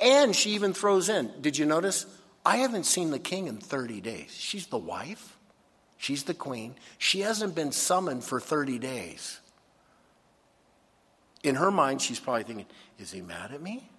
And 0.00 0.36
she 0.36 0.50
even 0.50 0.72
throws 0.72 1.08
in, 1.08 1.32
Did 1.40 1.58
you 1.58 1.66
notice? 1.66 2.06
I 2.44 2.58
haven't 2.58 2.84
seen 2.84 3.10
the 3.10 3.18
king 3.18 3.48
in 3.48 3.56
30 3.56 4.00
days. 4.02 4.30
She's 4.30 4.68
the 4.68 4.78
wife, 4.78 5.36
she's 5.96 6.22
the 6.22 6.32
queen. 6.32 6.76
She 6.98 7.22
hasn't 7.22 7.56
been 7.56 7.72
summoned 7.72 8.22
for 8.22 8.38
30 8.38 8.78
days. 8.78 9.40
In 11.42 11.56
her 11.56 11.72
mind, 11.72 12.00
she's 12.00 12.20
probably 12.20 12.44
thinking, 12.44 12.66
Is 13.00 13.10
he 13.10 13.20
mad 13.20 13.52
at 13.52 13.60
me? 13.60 13.90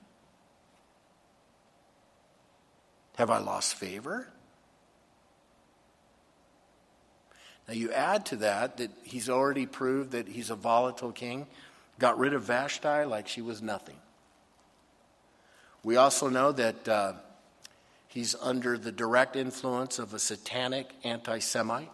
Have 3.18 3.30
I 3.30 3.40
lost 3.40 3.76
favor? 3.76 4.30
Now, 7.68 7.74
you 7.74 7.92
add 7.92 8.26
to 8.28 8.38
that 8.38 8.78
that 8.78 8.92
he's 9.04 9.30
already 9.30 9.66
proved 9.66 10.12
that 10.12 10.28
he's 10.28 10.50
a 10.50 10.56
volatile 10.56 11.12
king, 11.12 11.48
got 12.00 12.18
rid 12.18 12.34
of 12.34 12.44
Vashti 12.44 13.06
like 13.06 13.28
she 13.28 13.42
was 13.42 13.62
nothing. 13.62 13.98
We 15.84 15.98
also 15.98 16.30
know 16.30 16.52
that 16.54 16.88
uh, 16.88 17.14
He's 18.18 18.36
under 18.42 18.80
the 18.80 18.92
direct 18.92 19.36
influence 19.36 20.00
of 20.00 20.14
a 20.14 20.18
satanic 20.18 20.90
anti 21.04 21.38
Semite. 21.38 21.92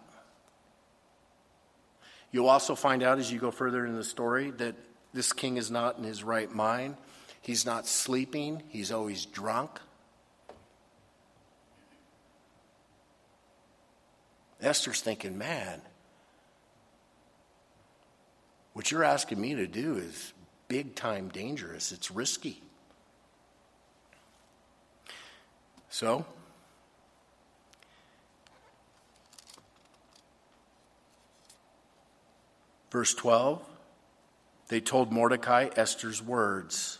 You'll 2.31 2.47
also 2.47 2.75
find 2.75 3.03
out 3.03 3.19
as 3.19 3.29
you 3.29 3.39
go 3.39 3.51
further 3.51 3.85
in 3.85 3.95
the 3.95 4.05
story 4.05 4.51
that 4.51 4.75
this 5.13 5.33
king 5.33 5.57
is 5.57 5.69
not 5.69 5.97
in 5.97 6.05
his 6.05 6.23
right 6.23 6.49
mind. 6.49 6.95
He's 7.41 7.65
not 7.65 7.87
sleeping, 7.87 8.63
he's 8.69 8.89
always 8.89 9.25
drunk. 9.25 9.81
Esther's 14.63 15.01
thinking, 15.01 15.37
man, 15.37 15.81
what 18.73 18.91
you're 18.91 19.03
asking 19.03 19.39
me 19.39 19.55
to 19.55 19.67
do 19.67 19.97
is 19.97 20.33
big 20.67 20.95
time 20.95 21.29
dangerous. 21.29 21.91
It's 21.91 22.09
risky. 22.09 22.61
So, 25.89 26.25
verse 32.89 33.13
12, 33.13 33.61
they 34.69 34.79
told 34.79 35.11
Mordecai 35.11 35.69
Esther's 35.75 36.21
words. 36.21 36.97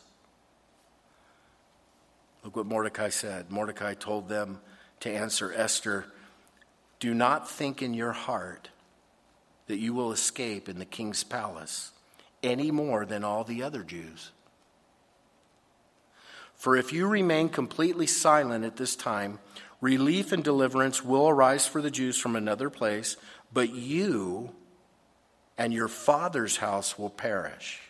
Look 2.44 2.56
what 2.56 2.66
Mordecai 2.66 3.10
said. 3.10 3.50
Mordecai 3.50 3.94
told 3.94 4.28
them 4.28 4.60
to 5.00 5.10
answer 5.10 5.52
Esther 5.56 6.06
Do 7.04 7.14
not 7.14 7.50
think 7.50 7.82
in 7.82 7.94
your 7.94 8.14
heart 8.14 8.70
that 9.68 9.78
you 9.78 9.94
will 9.94 10.14
escape 10.14 10.70
in 10.70 10.80
the 10.80 10.86
king's 10.86 11.22
palace 11.22 11.92
any 12.42 12.72
more 12.72 13.06
than 13.06 13.26
all 13.26 13.44
the 13.44 13.62
other 13.62 13.84
Jews. 13.84 14.32
For 16.56 16.78
if 16.78 16.94
you 16.94 17.06
remain 17.06 17.50
completely 17.50 18.08
silent 18.08 18.64
at 18.64 18.78
this 18.78 18.96
time, 18.96 19.40
relief 19.82 20.32
and 20.32 20.46
deliverance 20.46 21.04
will 21.04 21.28
arise 21.28 21.68
for 21.68 21.82
the 21.82 21.92
Jews 21.92 22.18
from 22.18 22.38
another 22.38 22.70
place, 22.70 23.18
but 23.52 23.74
you 23.74 24.52
and 25.58 25.74
your 25.74 25.90
father's 25.90 26.56
house 26.56 26.98
will 26.98 27.10
perish. 27.10 27.82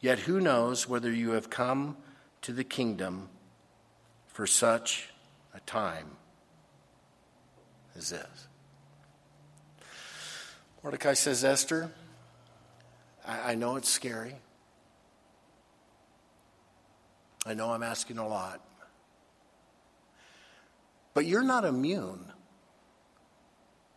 Yet 0.00 0.20
who 0.20 0.40
knows 0.40 0.88
whether 0.88 1.12
you 1.12 1.32
have 1.32 1.50
come 1.50 1.98
to 2.40 2.54
the 2.54 2.64
kingdom 2.64 3.28
for 4.28 4.46
such 4.46 5.10
a 5.52 5.60
time 5.60 6.16
as 7.96 8.10
this? 8.10 8.48
Mordecai 10.82 11.14
says, 11.14 11.44
Esther, 11.44 11.90
I, 13.26 13.52
I 13.52 13.54
know 13.54 13.76
it's 13.76 13.88
scary. 13.88 14.34
I 17.46 17.54
know 17.54 17.70
I'm 17.72 17.82
asking 17.82 18.18
a 18.18 18.26
lot. 18.26 18.60
But 21.14 21.26
you're 21.26 21.42
not 21.42 21.64
immune. 21.64 22.24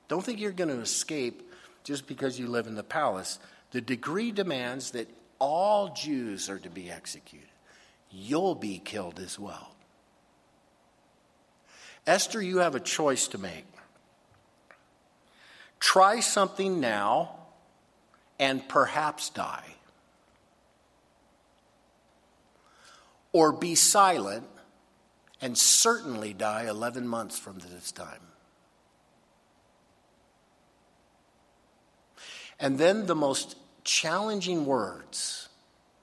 Don't 0.07 0.23
think 0.23 0.39
you're 0.39 0.51
going 0.51 0.69
to 0.69 0.81
escape 0.81 1.51
just 1.83 2.07
because 2.07 2.39
you 2.39 2.47
live 2.47 2.67
in 2.67 2.75
the 2.75 2.83
palace. 2.83 3.39
The 3.71 3.81
decree 3.81 4.31
demands 4.31 4.91
that 4.91 5.09
all 5.39 5.89
Jews 5.93 6.49
are 6.49 6.59
to 6.59 6.69
be 6.69 6.89
executed. 6.89 7.47
You'll 8.11 8.55
be 8.55 8.79
killed 8.79 9.19
as 9.19 9.39
well. 9.39 9.75
Esther, 12.05 12.41
you 12.41 12.57
have 12.59 12.75
a 12.75 12.79
choice 12.79 13.27
to 13.29 13.37
make. 13.37 13.65
Try 15.83 16.21
something 16.21 16.79
now 16.79 17.35
and 18.39 18.67
perhaps 18.67 19.29
die. 19.29 19.73
or 23.33 23.51
be 23.51 23.75
silent 23.75 24.47
and 25.41 25.57
certainly 25.57 26.33
die 26.33 26.67
11 26.69 27.05
months 27.05 27.37
from 27.37 27.59
this 27.59 27.91
time. 27.91 28.21
And 32.59 32.77
then 32.77 33.07
the 33.07 33.15
most 33.15 33.57
challenging 33.83 34.65
words, 34.65 35.49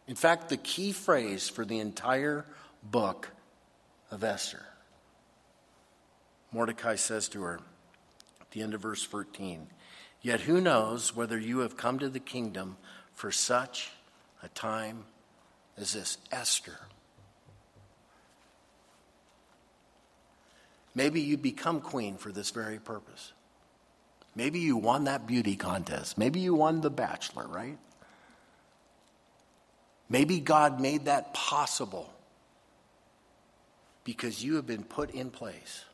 in 0.06 0.16
fact, 0.16 0.50
the 0.50 0.58
key 0.58 0.92
phrase 0.92 1.48
for 1.48 1.64
the 1.64 1.78
entire 1.78 2.44
book 2.82 3.30
of 4.10 4.22
Esther. 4.22 4.66
Mordecai 6.52 6.96
says 6.96 7.28
to 7.28 7.42
her 7.42 7.60
the 8.52 8.62
end 8.62 8.74
of 8.74 8.80
verse 8.80 9.02
14, 9.02 9.68
Yet 10.22 10.40
who 10.40 10.60
knows 10.60 11.16
whether 11.16 11.38
you 11.38 11.60
have 11.60 11.76
come 11.76 11.98
to 11.98 12.08
the 12.08 12.20
kingdom 12.20 12.76
for 13.14 13.32
such 13.32 13.90
a 14.42 14.48
time 14.48 15.04
as 15.78 15.92
this? 15.92 16.18
Esther. 16.30 16.78
Maybe 20.94 21.20
you 21.20 21.36
become 21.36 21.80
queen 21.80 22.16
for 22.16 22.32
this 22.32 22.50
very 22.50 22.78
purpose. 22.78 23.32
Maybe 24.34 24.58
you 24.58 24.76
won 24.76 25.04
that 25.04 25.26
beauty 25.26 25.56
contest. 25.56 26.18
Maybe 26.18 26.40
you 26.40 26.54
won 26.54 26.80
The 26.80 26.90
Bachelor, 26.90 27.46
right? 27.46 27.78
Maybe 30.08 30.40
God 30.40 30.80
made 30.80 31.04
that 31.04 31.32
possible 31.34 32.12
because 34.04 34.42
you 34.42 34.56
have 34.56 34.66
been 34.66 34.82
put 34.82 35.10
in 35.12 35.30
place 35.30 35.84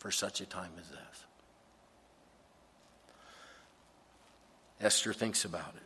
for 0.00 0.10
such 0.10 0.40
a 0.40 0.46
time 0.46 0.72
as 0.80 0.88
this. 0.88 1.24
Esther 4.80 5.12
thinks 5.12 5.44
about 5.44 5.74
it. 5.76 5.82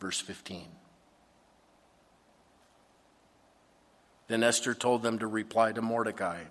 Verse 0.00 0.20
15. 0.20 0.66
Then 4.26 4.42
Esther 4.42 4.74
told 4.74 5.02
them 5.02 5.18
to 5.20 5.26
reply 5.26 5.72
to 5.72 5.80
Mordecai 5.80 6.42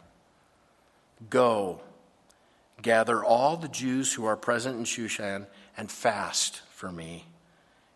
Go, 1.30 1.82
gather 2.82 3.24
all 3.24 3.57
the 3.57 3.68
Jews 3.68 4.14
who 4.14 4.26
are 4.26 4.38
present 4.38 4.78
in 4.78 4.86
Shushan 4.86 5.45
and 5.76 5.91
fast 5.91 6.62
for 6.72 6.91
me. 6.91 7.26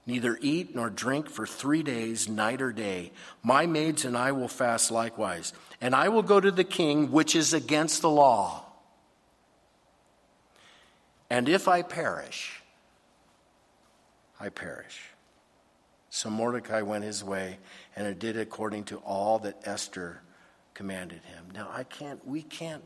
Neither 0.06 0.38
eat 0.41 0.76
nor 0.76 0.89
drink 0.89 1.30
for 1.30 1.47
three 1.47 1.82
days, 1.82 2.28
night 2.28 2.62
or 2.62 2.74
day. 2.74 3.12
My 3.41 3.66
maids 3.66 4.04
and 4.04 4.18
I 4.18 4.34
will 4.34 4.49
fast 4.49 4.91
likewise. 4.91 5.54
And 5.80 5.95
I 5.95 6.10
will 6.10 6.24
go 6.24 6.41
to 6.41 6.51
the 6.51 6.66
king, 6.66 7.12
which 7.12 7.36
is 7.36 7.54
against 7.54 8.01
the 8.01 8.10
law. 8.10 8.66
And 11.30 11.47
if 11.47 11.68
I 11.68 11.82
perish, 11.82 12.62
I 14.39 14.49
perish. 14.49 15.01
So 16.10 16.30
Mordecai 16.30 16.82
went 16.82 17.06
his 17.06 17.24
way, 17.24 17.58
and 17.95 18.06
it 18.06 18.20
did 18.20 18.38
according 18.38 18.84
to 18.86 18.97
all 18.97 19.39
that 19.39 19.66
Esther 19.66 20.22
commanded 20.74 21.22
him. 21.24 21.45
Now 21.54 21.70
I 21.74 21.86
can't, 21.86 22.24
we 22.28 22.43
can't, 22.43 22.84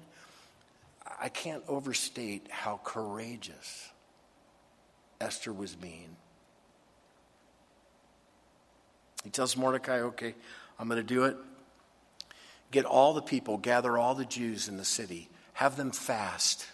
I 1.20 1.30
can't 1.30 1.64
overstate 1.68 2.48
how 2.50 2.80
courageous 2.84 3.90
Esther 5.20 5.52
was 5.52 5.76
being. 5.76 6.16
He 9.24 9.30
tells 9.30 9.58
Mordecai, 9.58 10.00
okay, 10.00 10.36
I'm 10.80 10.88
going 10.88 11.00
to 11.00 11.04
do 11.04 11.26
it. 11.26 11.38
Get 12.72 12.86
all 12.86 13.14
the 13.14 13.22
people, 13.22 13.58
gather 13.58 13.98
all 13.98 14.16
the 14.16 14.26
Jews 14.26 14.68
in 14.68 14.78
the 14.78 14.86
city, 14.86 15.30
have 15.54 15.78
them 15.78 15.92
fast 15.92 16.68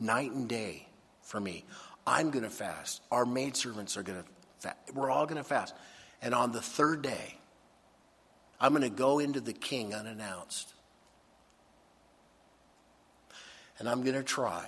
night 0.00 0.32
and 0.32 0.48
day 0.48 0.86
for 1.22 1.40
me. 1.40 1.64
I'm 2.06 2.30
going 2.30 2.44
to 2.44 2.50
fast. 2.50 3.02
Our 3.10 3.26
maidservants 3.26 3.96
are 3.96 4.02
going 4.02 4.22
to 4.22 4.28
fast. 4.60 4.76
We're 4.94 5.10
all 5.10 5.26
going 5.26 5.36
to 5.36 5.44
fast. 5.44 5.74
And 6.22 6.34
on 6.34 6.52
the 6.52 6.62
third 6.62 7.02
day, 7.02 7.38
I'm 8.60 8.72
going 8.72 8.82
to 8.82 8.88
go 8.88 9.18
into 9.18 9.40
the 9.40 9.52
king 9.52 9.94
unannounced. 9.94 10.72
And 13.78 13.88
I'm 13.88 14.02
going 14.02 14.16
to 14.16 14.22
try. 14.22 14.66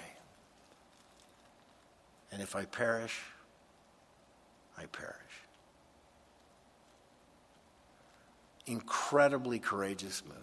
And 2.30 2.40
if 2.40 2.54
I 2.54 2.64
perish, 2.66 3.18
I 4.78 4.84
perish. 4.86 5.16
Incredibly 8.70 9.58
courageous 9.58 10.22
move. 10.24 10.36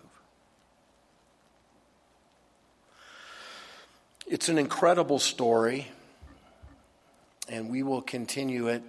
It's 4.27 4.49
an 4.49 4.57
incredible 4.57 5.19
story 5.19 5.87
and 7.47 7.69
we 7.69 7.83
will 7.83 8.01
continue 8.01 8.67
it 8.67 8.83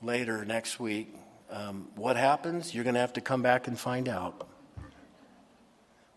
later 0.00 0.44
next 0.44 0.78
week. 0.78 1.12
Um, 1.50 1.88
what 1.96 2.16
happens? 2.16 2.72
You're 2.72 2.84
going 2.84 2.94
to 2.94 3.00
have 3.00 3.14
to 3.14 3.20
come 3.20 3.42
back 3.42 3.66
and 3.66 3.76
find 3.76 4.08
out. 4.08 4.46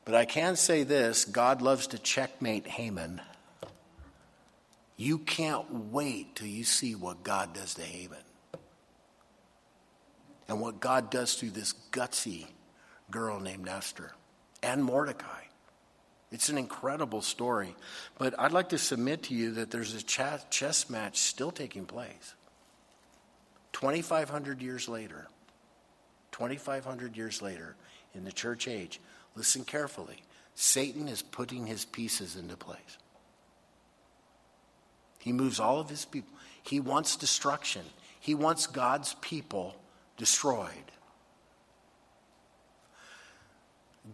But 0.05 0.13
I 0.13 0.25
can 0.25 0.55
say 0.55 0.83
this 0.83 1.25
God 1.25 1.63
loves 1.63 1.87
to 1.87 1.97
checkmate 1.97 2.67
Haman. 2.67 3.21
You 4.95 5.17
can't 5.17 5.91
wait 5.91 6.35
till 6.35 6.47
you 6.47 6.63
see 6.63 6.93
what 6.93 7.23
God 7.23 7.53
does 7.53 7.73
to 7.75 7.81
Haman. 7.81 8.19
And 10.47 10.59
what 10.59 10.79
God 10.79 11.09
does 11.09 11.35
through 11.35 11.51
this 11.51 11.73
gutsy 11.91 12.47
girl 13.11 13.39
named 13.39 13.67
Esther 13.67 14.13
and 14.61 14.83
Mordecai. 14.83 15.41
It's 16.31 16.49
an 16.49 16.57
incredible 16.57 17.21
story. 17.21 17.75
But 18.17 18.33
I'd 18.39 18.51
like 18.51 18.69
to 18.69 18.77
submit 18.77 19.23
to 19.23 19.35
you 19.35 19.51
that 19.53 19.69
there's 19.69 19.93
a 19.93 20.01
chess 20.01 20.89
match 20.89 21.19
still 21.19 21.51
taking 21.51 21.85
place. 21.85 22.33
2,500 23.73 24.61
years 24.61 24.89
later, 24.89 25.27
2,500 26.31 27.15
years 27.15 27.41
later, 27.41 27.75
in 28.15 28.23
the 28.23 28.31
church 28.31 28.67
age, 28.67 28.99
listen 29.35 29.63
carefully. 29.63 30.23
Satan 30.55 31.07
is 31.07 31.21
putting 31.21 31.67
his 31.67 31.85
pieces 31.85 32.35
into 32.35 32.57
place. 32.57 32.97
He 35.19 35.31
moves 35.31 35.59
all 35.59 35.79
of 35.79 35.89
his 35.89 36.05
people. 36.05 36.33
He 36.63 36.79
wants 36.79 37.15
destruction. 37.15 37.83
He 38.19 38.35
wants 38.35 38.67
God's 38.67 39.15
people 39.21 39.75
destroyed. 40.17 40.69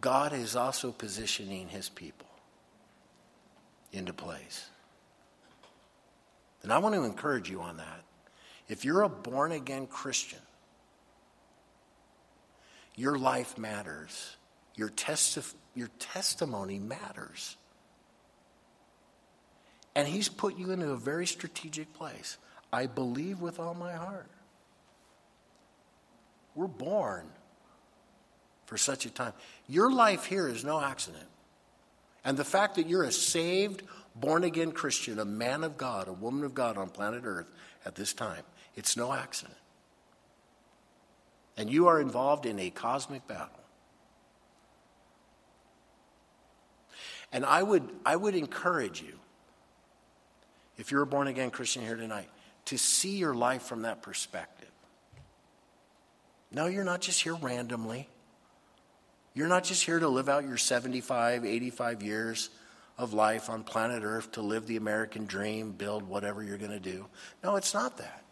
God 0.02 0.34
is 0.34 0.56
also 0.56 0.92
positioning 0.92 1.68
his 1.68 1.90
people 1.90 2.28
into 3.92 4.14
place. 4.14 4.70
And 6.62 6.72
I 6.72 6.78
want 6.78 6.96
to 6.96 7.04
encourage 7.04 7.50
you 7.50 7.62
on 7.62 7.78
that. 7.78 8.04
If 8.68 8.86
you're 8.86 9.02
a 9.02 9.10
born 9.10 9.52
again 9.52 9.88
Christian, 9.88 10.40
your 12.96 13.18
life 13.18 13.58
matters. 13.58 14.36
Your, 14.76 14.90
testi- 14.90 15.56
your 15.74 15.90
testimony 16.00 16.80
matters. 16.80 17.58
And 19.96 20.08
he's 20.08 20.30
put 20.30 20.58
you 20.58 20.72
into 20.72 20.92
a 20.92 20.98
very 20.98 21.26
strategic 21.26 21.94
place. 21.94 22.38
I 22.72 22.86
believe 22.86 23.42
with 23.42 23.60
all 23.60 23.74
my 23.74 23.94
heart. 23.94 24.30
We're 26.60 26.68
born 26.68 27.26
for 28.66 28.78
such 28.78 29.06
a 29.06 29.10
time. 29.10 29.32
Your 29.70 29.90
life 29.90 30.26
here 30.26 30.46
is 30.46 30.66
no 30.66 30.82
accident. 30.82 31.24
And 32.26 32.36
the 32.36 32.44
fact 32.44 32.76
that 32.76 32.86
you're 32.86 33.06
a 33.06 33.14
saved, 33.14 33.84
born 34.14 34.44
again 34.44 34.74
Christian, 34.74 35.20
a 35.20 35.26
man 35.26 35.64
of 35.64 35.78
God, 35.78 36.10
a 36.10 36.12
woman 36.12 36.44
of 36.44 36.54
God 36.54 36.78
on 36.78 36.90
planet 36.90 37.22
Earth 37.24 37.50
at 37.86 37.96
this 37.96 38.12
time, 38.12 38.44
it's 38.76 38.98
no 38.98 39.14
accident. 39.14 39.56
And 41.56 41.72
you 41.72 41.88
are 41.88 42.02
involved 42.02 42.46
in 42.46 42.60
a 42.60 42.70
cosmic 42.70 43.26
battle. 43.26 43.48
And 47.32 47.46
I 47.46 47.64
would, 47.64 47.90
I 48.06 48.18
would 48.18 48.36
encourage 48.36 49.02
you, 49.02 49.18
if 50.78 50.92
you're 50.92 51.04
a 51.04 51.08
born 51.08 51.28
again 51.28 51.52
Christian 51.52 51.84
here 51.84 51.96
tonight, 51.96 52.28
to 52.66 52.78
see 52.78 53.16
your 53.16 53.34
life 53.34 53.62
from 53.62 53.84
that 53.84 54.02
perspective. 54.02 54.69
No, 56.52 56.66
you're 56.66 56.84
not 56.84 57.02
just 57.02 57.22
here 57.22 57.36
randomly. 57.36 58.10
You're 59.34 59.48
not 59.48 59.64
just 59.64 59.84
here 59.84 60.00
to 60.00 60.08
live 60.08 60.28
out 60.28 60.44
your 60.44 60.58
75, 60.58 61.46
85 61.46 62.04
years 62.04 62.50
of 62.98 63.14
life 63.14 63.50
on 63.50 63.64
planet 63.64 64.04
Earth 64.04 64.34
to 64.34 64.42
live 64.42 64.68
the 64.68 64.76
American 64.76 65.26
dream, 65.26 65.72
build 65.72 66.04
whatever 66.04 66.44
you're 66.44 66.58
going 66.58 66.72
to 66.72 66.80
do. 66.80 67.06
No, 67.44 67.56
it's 67.56 67.74
not 67.74 67.98
that. 67.98 68.24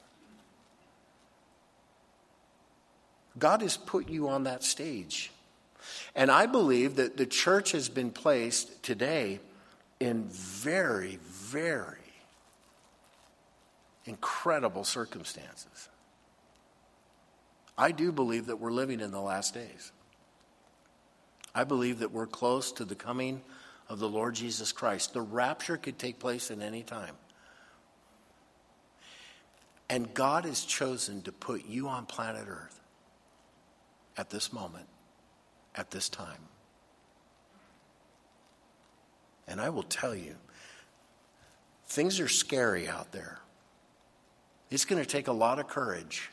God 3.38 3.62
has 3.62 3.78
put 3.78 4.10
you 4.10 4.28
on 4.30 4.44
that 4.44 4.64
stage. 4.64 5.32
And 6.16 6.32
I 6.32 6.48
believe 6.48 6.96
that 6.96 7.18
the 7.18 7.26
church 7.26 7.72
has 7.72 7.88
been 7.88 8.10
placed 8.10 8.82
today 8.84 9.40
in 10.00 10.26
very, 10.26 11.20
very 11.22 11.98
incredible 14.06 14.84
circumstances. 14.84 15.90
I 17.78 17.92
do 17.92 18.12
believe 18.12 18.48
that 18.48 18.60
we're 18.60 18.72
living 18.72 19.00
in 19.00 19.12
the 19.12 19.22
last 19.22 19.54
days. 19.54 19.92
I 21.54 21.64
believe 21.64 22.00
that 22.00 22.12
we're 22.12 22.28
close 22.28 22.72
to 22.74 22.86
the 22.86 22.96
coming 22.96 23.42
of 23.90 24.00
the 24.00 24.10
Lord 24.10 24.36
Jesus 24.36 24.72
Christ. 24.72 25.14
The 25.14 25.22
rapture 25.22 25.78
could 25.78 25.98
take 25.98 26.20
place 26.20 26.52
at 26.52 26.60
any 26.60 26.84
time. 26.84 27.16
And 29.90 30.14
God 30.14 30.46
has 30.46 30.64
chosen 30.66 31.22
to 31.24 31.32
put 31.32 31.66
you 31.66 31.88
on 31.88 32.06
planet 32.06 32.46
Earth 32.48 32.80
at 34.18 34.30
this 34.30 34.52
moment, 34.52 34.88
at 35.76 35.92
this 35.92 36.10
time. 36.10 36.42
And 39.48 39.62
I 39.62 39.70
will 39.70 39.84
tell 39.84 40.14
you, 40.14 40.36
things 41.88 42.20
are 42.20 42.28
scary 42.28 42.88
out 42.88 43.14
there. 43.14 43.40
It's 44.70 44.84
going 44.84 45.02
to 45.02 45.08
take 45.08 45.28
a 45.28 45.34
lot 45.34 45.60
of 45.60 45.68
courage. 45.68 46.30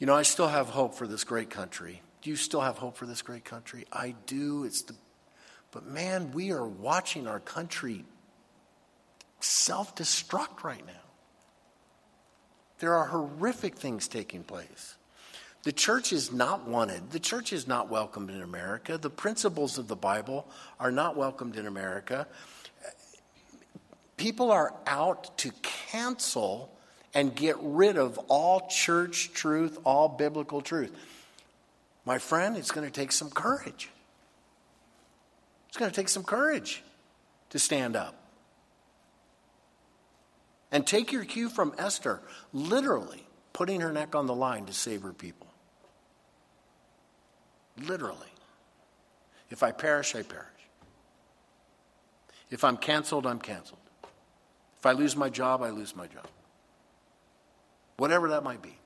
You 0.00 0.06
know, 0.06 0.14
I 0.14 0.22
still 0.22 0.48
have 0.48 0.70
hope 0.70 0.94
for 0.94 1.06
this 1.06 1.24
great 1.24 1.50
country. 1.50 2.00
Do 2.22 2.30
you 2.30 2.36
still 2.36 2.62
have 2.62 2.78
hope 2.78 2.96
for 2.96 3.06
this 3.06 3.22
great 3.22 3.44
country? 3.44 3.86
I 3.92 4.14
do. 4.26 4.64
It's 4.64 4.82
the 4.82 4.94
but 5.72 5.86
man, 5.86 6.32
we 6.32 6.50
are 6.50 6.66
watching 6.66 7.28
our 7.28 7.38
country 7.38 8.04
self-destruct 9.38 10.64
right 10.64 10.84
now. 10.84 10.92
There 12.80 12.94
are 12.94 13.06
horrific 13.06 13.76
things 13.76 14.08
taking 14.08 14.42
place. 14.42 14.96
The 15.62 15.72
church 15.72 16.12
is 16.12 16.32
not 16.32 16.66
wanted. 16.66 17.10
The 17.10 17.20
church 17.20 17.52
is 17.52 17.68
not 17.68 17.88
welcomed 17.88 18.30
in 18.30 18.42
America. 18.42 18.98
The 18.98 19.10
principles 19.10 19.78
of 19.78 19.86
the 19.86 19.96
Bible 19.96 20.48
are 20.80 20.90
not 20.90 21.16
welcomed 21.16 21.56
in 21.56 21.66
America. 21.66 22.26
People 24.16 24.50
are 24.50 24.74
out 24.86 25.36
to 25.38 25.52
cancel 25.62 26.74
and 27.14 27.34
get 27.34 27.56
rid 27.60 27.96
of 27.96 28.18
all 28.28 28.68
church 28.68 29.32
truth, 29.32 29.78
all 29.84 30.08
biblical 30.08 30.60
truth. 30.60 30.92
My 32.04 32.18
friend, 32.18 32.56
it's 32.56 32.70
going 32.70 32.86
to 32.86 32.92
take 32.92 33.12
some 33.12 33.30
courage. 33.30 33.90
It's 35.68 35.76
going 35.76 35.90
to 35.90 35.94
take 35.94 36.08
some 36.08 36.24
courage 36.24 36.82
to 37.50 37.58
stand 37.58 37.96
up. 37.96 38.16
And 40.72 40.86
take 40.86 41.10
your 41.10 41.24
cue 41.24 41.48
from 41.48 41.74
Esther, 41.78 42.20
literally 42.52 43.26
putting 43.52 43.80
her 43.80 43.92
neck 43.92 44.14
on 44.14 44.26
the 44.26 44.34
line 44.34 44.66
to 44.66 44.72
save 44.72 45.02
her 45.02 45.12
people. 45.12 45.48
Literally. 47.76 48.28
If 49.50 49.64
I 49.64 49.72
perish, 49.72 50.14
I 50.14 50.22
perish. 50.22 50.46
If 52.50 52.62
I'm 52.62 52.76
canceled, 52.76 53.26
I'm 53.26 53.40
canceled. 53.40 53.80
If 54.78 54.86
I 54.86 54.92
lose 54.92 55.16
my 55.16 55.28
job, 55.28 55.62
I 55.62 55.70
lose 55.70 55.94
my 55.94 56.06
job. 56.06 56.26
Whatever 58.00 58.30
that 58.30 58.42
might 58.42 58.62
be. 58.62 58.78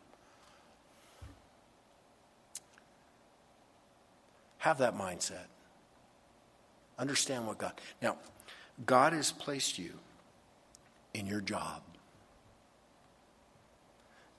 Have 4.58 4.78
that 4.78 4.98
mindset. 4.98 5.46
Understand 6.98 7.46
what 7.46 7.58
God. 7.58 7.74
Now, 8.02 8.16
God 8.84 9.12
has 9.12 9.30
placed 9.30 9.78
you 9.78 9.92
in 11.14 11.28
your 11.28 11.40
job. 11.40 11.82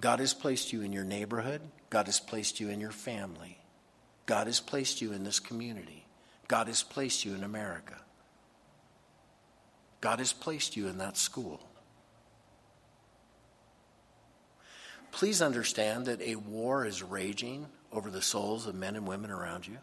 God 0.01 0.19
has 0.19 0.33
placed 0.33 0.73
you 0.73 0.81
in 0.81 0.91
your 0.91 1.05
neighborhood. 1.05 1.61
God 1.89 2.07
has 2.07 2.19
placed 2.19 2.59
you 2.59 2.67
in 2.67 2.81
your 2.81 2.91
family. 2.91 3.57
God 4.25 4.47
has 4.47 4.59
placed 4.59 5.01
you 5.01 5.13
in 5.13 5.23
this 5.23 5.39
community. 5.39 6.05
God 6.49 6.67
has 6.67 6.83
placed 6.83 7.23
you 7.23 7.33
in 7.33 7.45
America. 7.45 7.95
God 10.01 10.19
has 10.19 10.33
placed 10.33 10.75
you 10.75 10.89
in 10.89 10.97
that 10.97 11.15
school. 11.15 11.65
Please 15.15 15.41
understand 15.41 16.07
that 16.07 16.21
a 16.21 16.35
war 16.35 16.85
is 16.85 17.01
raging 17.01 17.67
over 17.89 18.09
the 18.09 18.21
souls 18.21 18.67
of 18.67 18.75
men 18.75 18.97
and 18.97 19.07
women 19.07 19.31
around 19.31 19.65
you. 19.65 19.77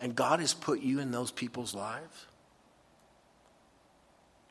And 0.00 0.16
God 0.16 0.40
has 0.40 0.54
put 0.54 0.80
you 0.80 0.98
in 0.98 1.12
those 1.12 1.30
people's 1.30 1.72
lives. 1.72 2.26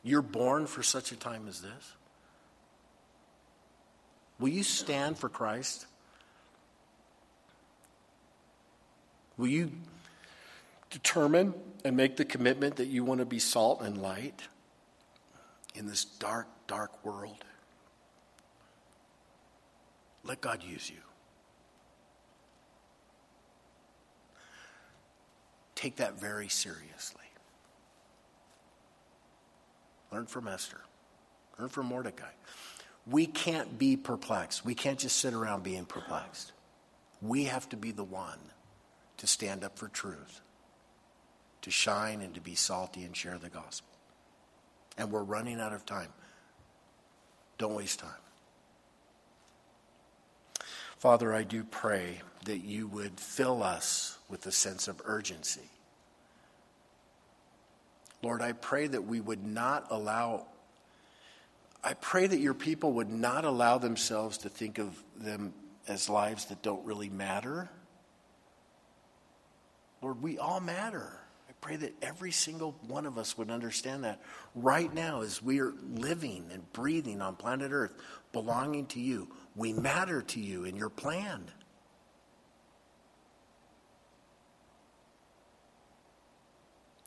You're 0.02 0.22
born 0.22 0.66
for 0.66 0.82
such 0.82 1.12
a 1.12 1.16
time 1.16 1.46
as 1.46 1.60
this. 1.60 1.92
Will 4.40 4.48
you 4.48 4.62
stand 4.62 5.18
for 5.18 5.28
Christ? 5.28 5.84
Will 9.36 9.48
you 9.48 9.70
determine 10.88 11.52
and 11.84 11.94
make 11.94 12.16
the 12.16 12.24
commitment 12.24 12.76
that 12.76 12.86
you 12.86 13.04
want 13.04 13.20
to 13.20 13.26
be 13.26 13.38
salt 13.38 13.82
and 13.82 14.00
light 14.00 14.40
in 15.74 15.86
this 15.86 16.04
dark, 16.04 16.48
dark 16.66 17.04
world? 17.04 17.44
Let 20.24 20.40
God 20.40 20.62
use 20.62 20.88
you. 20.88 20.96
take 25.82 25.96
that 25.96 26.18
very 26.18 26.48
seriously. 26.48 27.24
Learn 30.12 30.26
from 30.26 30.46
Esther, 30.46 30.80
learn 31.58 31.68
from 31.68 31.86
Mordecai. 31.86 32.30
We 33.04 33.26
can't 33.26 33.78
be 33.80 33.96
perplexed. 33.96 34.64
We 34.64 34.76
can't 34.76 34.98
just 34.98 35.16
sit 35.16 35.34
around 35.34 35.64
being 35.64 35.84
perplexed. 35.84 36.52
We 37.20 37.44
have 37.44 37.68
to 37.70 37.76
be 37.76 37.90
the 37.90 38.04
one 38.04 38.38
to 39.16 39.26
stand 39.26 39.64
up 39.64 39.76
for 39.76 39.88
truth, 39.88 40.40
to 41.62 41.70
shine 41.72 42.20
and 42.20 42.32
to 42.34 42.40
be 42.40 42.54
salty 42.54 43.02
and 43.02 43.16
share 43.16 43.38
the 43.38 43.48
gospel. 43.48 43.91
And 44.98 45.10
we're 45.10 45.22
running 45.22 45.60
out 45.60 45.72
of 45.72 45.86
time. 45.86 46.08
Don't 47.58 47.74
waste 47.74 48.00
time. 48.00 48.10
Father, 50.98 51.34
I 51.34 51.42
do 51.42 51.64
pray 51.64 52.20
that 52.44 52.58
you 52.58 52.86
would 52.86 53.18
fill 53.18 53.62
us 53.62 54.18
with 54.28 54.46
a 54.46 54.52
sense 54.52 54.86
of 54.86 55.02
urgency. 55.04 55.68
Lord, 58.22 58.40
I 58.40 58.52
pray 58.52 58.86
that 58.86 59.04
we 59.04 59.20
would 59.20 59.44
not 59.44 59.88
allow, 59.90 60.46
I 61.82 61.94
pray 61.94 62.28
that 62.28 62.38
your 62.38 62.54
people 62.54 62.92
would 62.92 63.10
not 63.10 63.44
allow 63.44 63.78
themselves 63.78 64.38
to 64.38 64.48
think 64.48 64.78
of 64.78 64.96
them 65.16 65.52
as 65.88 66.08
lives 66.08 66.44
that 66.46 66.62
don't 66.62 66.84
really 66.86 67.08
matter. 67.08 67.68
Lord, 70.00 70.22
we 70.22 70.38
all 70.38 70.60
matter. 70.60 71.18
Pray 71.62 71.76
that 71.76 71.94
every 72.02 72.32
single 72.32 72.72
one 72.88 73.06
of 73.06 73.16
us 73.16 73.38
would 73.38 73.48
understand 73.48 74.02
that 74.02 74.20
right 74.56 74.92
now 74.92 75.22
as 75.22 75.40
we 75.40 75.60
are 75.60 75.72
living 75.94 76.50
and 76.52 76.70
breathing 76.72 77.22
on 77.22 77.36
planet 77.36 77.70
Earth, 77.72 77.94
belonging 78.32 78.84
to 78.86 79.00
you. 79.00 79.28
We 79.54 79.72
matter 79.72 80.22
to 80.22 80.40
you 80.40 80.64
in 80.64 80.74
your 80.74 80.90
plan. 80.90 81.44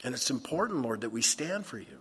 And 0.05 0.15
it's 0.15 0.29
important, 0.29 0.83
Lord, 0.83 1.01
that 1.01 1.09
we 1.09 1.21
stand 1.21 1.65
for 1.65 1.77
you. 1.77 1.99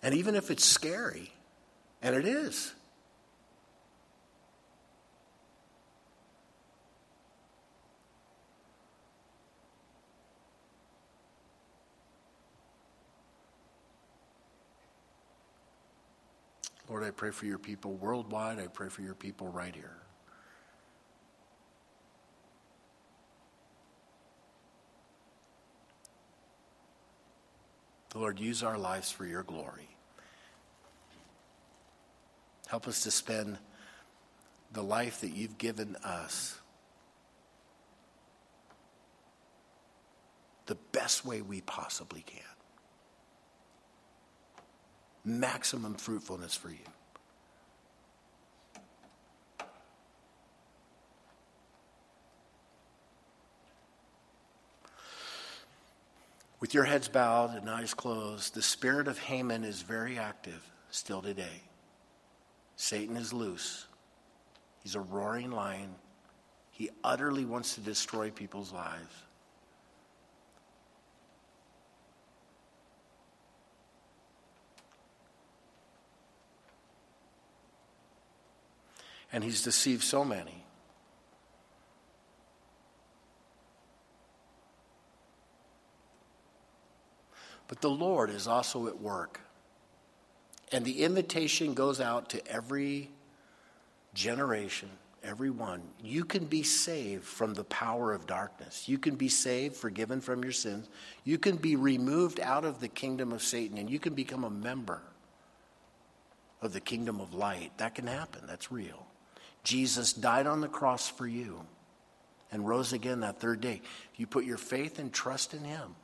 And 0.00 0.14
even 0.14 0.36
if 0.36 0.52
it's 0.52 0.64
scary, 0.64 1.32
and 2.02 2.14
it 2.14 2.24
is, 2.24 2.72
Lord, 16.88 16.97
I 17.08 17.10
pray 17.10 17.30
for 17.30 17.46
your 17.46 17.56
people 17.56 17.94
worldwide. 17.94 18.58
I 18.58 18.66
pray 18.66 18.90
for 18.90 19.00
your 19.00 19.14
people 19.14 19.48
right 19.48 19.74
here. 19.74 19.96
Lord, 28.14 28.38
use 28.38 28.62
our 28.62 28.76
lives 28.76 29.10
for 29.10 29.24
your 29.24 29.42
glory. 29.42 29.88
Help 32.66 32.86
us 32.86 33.02
to 33.04 33.10
spend 33.10 33.56
the 34.72 34.82
life 34.82 35.22
that 35.22 35.30
you've 35.30 35.56
given 35.56 35.96
us 36.04 36.58
the 40.66 40.74
best 40.92 41.24
way 41.24 41.40
we 41.40 41.62
possibly 41.62 42.20
can. 42.20 42.42
Maximum 45.24 45.94
fruitfulness 45.94 46.54
for 46.54 46.68
you. 46.68 46.76
With 56.60 56.74
your 56.74 56.84
heads 56.84 57.08
bowed 57.08 57.56
and 57.56 57.70
eyes 57.70 57.94
closed, 57.94 58.54
the 58.54 58.62
spirit 58.62 59.06
of 59.06 59.18
Haman 59.18 59.62
is 59.62 59.82
very 59.82 60.18
active 60.18 60.60
still 60.90 61.22
today. 61.22 61.62
Satan 62.76 63.16
is 63.16 63.32
loose. 63.32 63.86
He's 64.82 64.96
a 64.96 65.00
roaring 65.00 65.50
lion. 65.52 65.94
He 66.72 66.90
utterly 67.04 67.44
wants 67.44 67.74
to 67.74 67.80
destroy 67.80 68.30
people's 68.30 68.72
lives. 68.72 69.14
And 79.32 79.44
he's 79.44 79.62
deceived 79.62 80.02
so 80.02 80.24
many. 80.24 80.57
But 87.68 87.80
the 87.80 87.90
Lord 87.90 88.30
is 88.30 88.48
also 88.48 88.88
at 88.88 89.00
work. 89.00 89.40
And 90.72 90.84
the 90.84 91.04
invitation 91.04 91.74
goes 91.74 92.00
out 92.00 92.30
to 92.30 92.46
every 92.46 93.10
generation, 94.14 94.90
everyone. 95.22 95.82
You 96.02 96.24
can 96.24 96.46
be 96.46 96.62
saved 96.62 97.24
from 97.24 97.54
the 97.54 97.64
power 97.64 98.12
of 98.12 98.26
darkness. 98.26 98.88
You 98.88 98.98
can 98.98 99.16
be 99.16 99.28
saved, 99.28 99.76
forgiven 99.76 100.20
from 100.20 100.42
your 100.42 100.52
sins. 100.52 100.88
You 101.24 101.38
can 101.38 101.56
be 101.56 101.76
removed 101.76 102.40
out 102.40 102.64
of 102.64 102.80
the 102.80 102.88
kingdom 102.88 103.32
of 103.32 103.42
Satan, 103.42 103.78
and 103.78 103.88
you 103.88 103.98
can 103.98 104.14
become 104.14 104.44
a 104.44 104.50
member 104.50 105.00
of 106.60 106.72
the 106.72 106.80
kingdom 106.80 107.20
of 107.20 107.34
light. 107.34 107.72
That 107.78 107.94
can 107.94 108.06
happen, 108.06 108.42
that's 108.46 108.72
real. 108.72 109.06
Jesus 109.64 110.12
died 110.12 110.46
on 110.46 110.60
the 110.60 110.68
cross 110.68 111.08
for 111.08 111.26
you 111.26 111.60
and 112.50 112.66
rose 112.66 112.92
again 112.92 113.20
that 113.20 113.40
third 113.40 113.60
day. 113.60 113.82
You 114.16 114.26
put 114.26 114.44
your 114.44 114.56
faith 114.56 114.98
and 114.98 115.12
trust 115.12 115.54
in 115.54 115.64
him, 115.64 115.94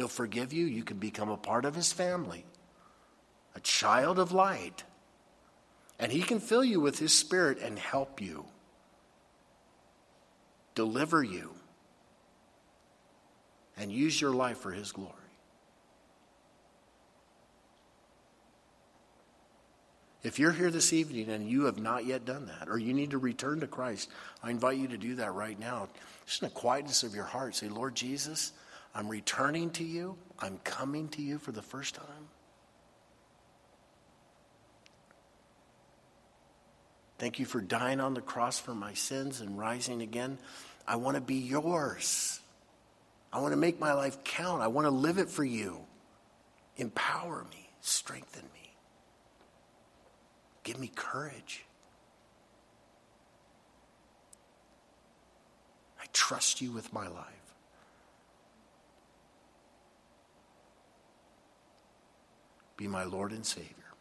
He'll 0.00 0.08
forgive 0.08 0.54
you. 0.54 0.64
You 0.64 0.82
can 0.82 0.96
become 0.96 1.28
a 1.28 1.36
part 1.36 1.66
of 1.66 1.74
His 1.74 1.92
family, 1.92 2.46
a 3.54 3.60
child 3.60 4.18
of 4.18 4.32
light. 4.32 4.82
And 5.98 6.10
He 6.10 6.22
can 6.22 6.40
fill 6.40 6.64
you 6.64 6.80
with 6.80 6.98
His 6.98 7.12
Spirit 7.12 7.58
and 7.58 7.78
help 7.78 8.18
you, 8.18 8.46
deliver 10.74 11.22
you, 11.22 11.50
and 13.76 13.92
use 13.92 14.18
your 14.18 14.30
life 14.30 14.56
for 14.56 14.72
His 14.72 14.90
glory. 14.90 15.12
If 20.22 20.38
you're 20.38 20.52
here 20.52 20.70
this 20.70 20.94
evening 20.94 21.28
and 21.28 21.46
you 21.46 21.64
have 21.64 21.78
not 21.78 22.06
yet 22.06 22.24
done 22.24 22.46
that, 22.46 22.70
or 22.70 22.78
you 22.78 22.94
need 22.94 23.10
to 23.10 23.18
return 23.18 23.60
to 23.60 23.66
Christ, 23.66 24.08
I 24.42 24.48
invite 24.48 24.78
you 24.78 24.88
to 24.88 24.96
do 24.96 25.16
that 25.16 25.34
right 25.34 25.60
now. 25.60 25.88
Just 26.24 26.42
in 26.42 26.48
the 26.48 26.54
quietness 26.54 27.02
of 27.02 27.14
your 27.14 27.24
heart, 27.24 27.54
say, 27.54 27.68
Lord 27.68 27.94
Jesus, 27.94 28.52
I'm 28.94 29.08
returning 29.08 29.70
to 29.70 29.84
you. 29.84 30.16
I'm 30.38 30.58
coming 30.64 31.08
to 31.10 31.22
you 31.22 31.38
for 31.38 31.52
the 31.52 31.62
first 31.62 31.94
time. 31.94 32.28
Thank 37.18 37.38
you 37.38 37.44
for 37.44 37.60
dying 37.60 38.00
on 38.00 38.14
the 38.14 38.22
cross 38.22 38.58
for 38.58 38.74
my 38.74 38.94
sins 38.94 39.40
and 39.40 39.58
rising 39.58 40.00
again. 40.00 40.38
I 40.88 40.96
want 40.96 41.16
to 41.16 41.20
be 41.20 41.34
yours. 41.34 42.40
I 43.32 43.40
want 43.40 43.52
to 43.52 43.58
make 43.58 43.78
my 43.78 43.92
life 43.92 44.24
count. 44.24 44.62
I 44.62 44.68
want 44.68 44.86
to 44.86 44.90
live 44.90 45.18
it 45.18 45.28
for 45.28 45.44
you. 45.44 45.80
Empower 46.76 47.44
me, 47.50 47.68
strengthen 47.82 48.44
me, 48.54 48.72
give 50.64 50.80
me 50.80 50.90
courage. 50.94 51.66
I 56.00 56.06
trust 56.12 56.62
you 56.62 56.72
with 56.72 56.90
my 56.92 57.06
life. 57.06 57.39
Be 62.80 62.88
my 62.88 63.04
Lord 63.04 63.32
and 63.32 63.44
Savior. 63.44 63.92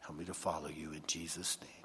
Help 0.00 0.18
me 0.18 0.24
to 0.24 0.34
follow 0.34 0.68
you 0.68 0.90
in 0.90 1.02
Jesus' 1.06 1.58
name. 1.62 1.79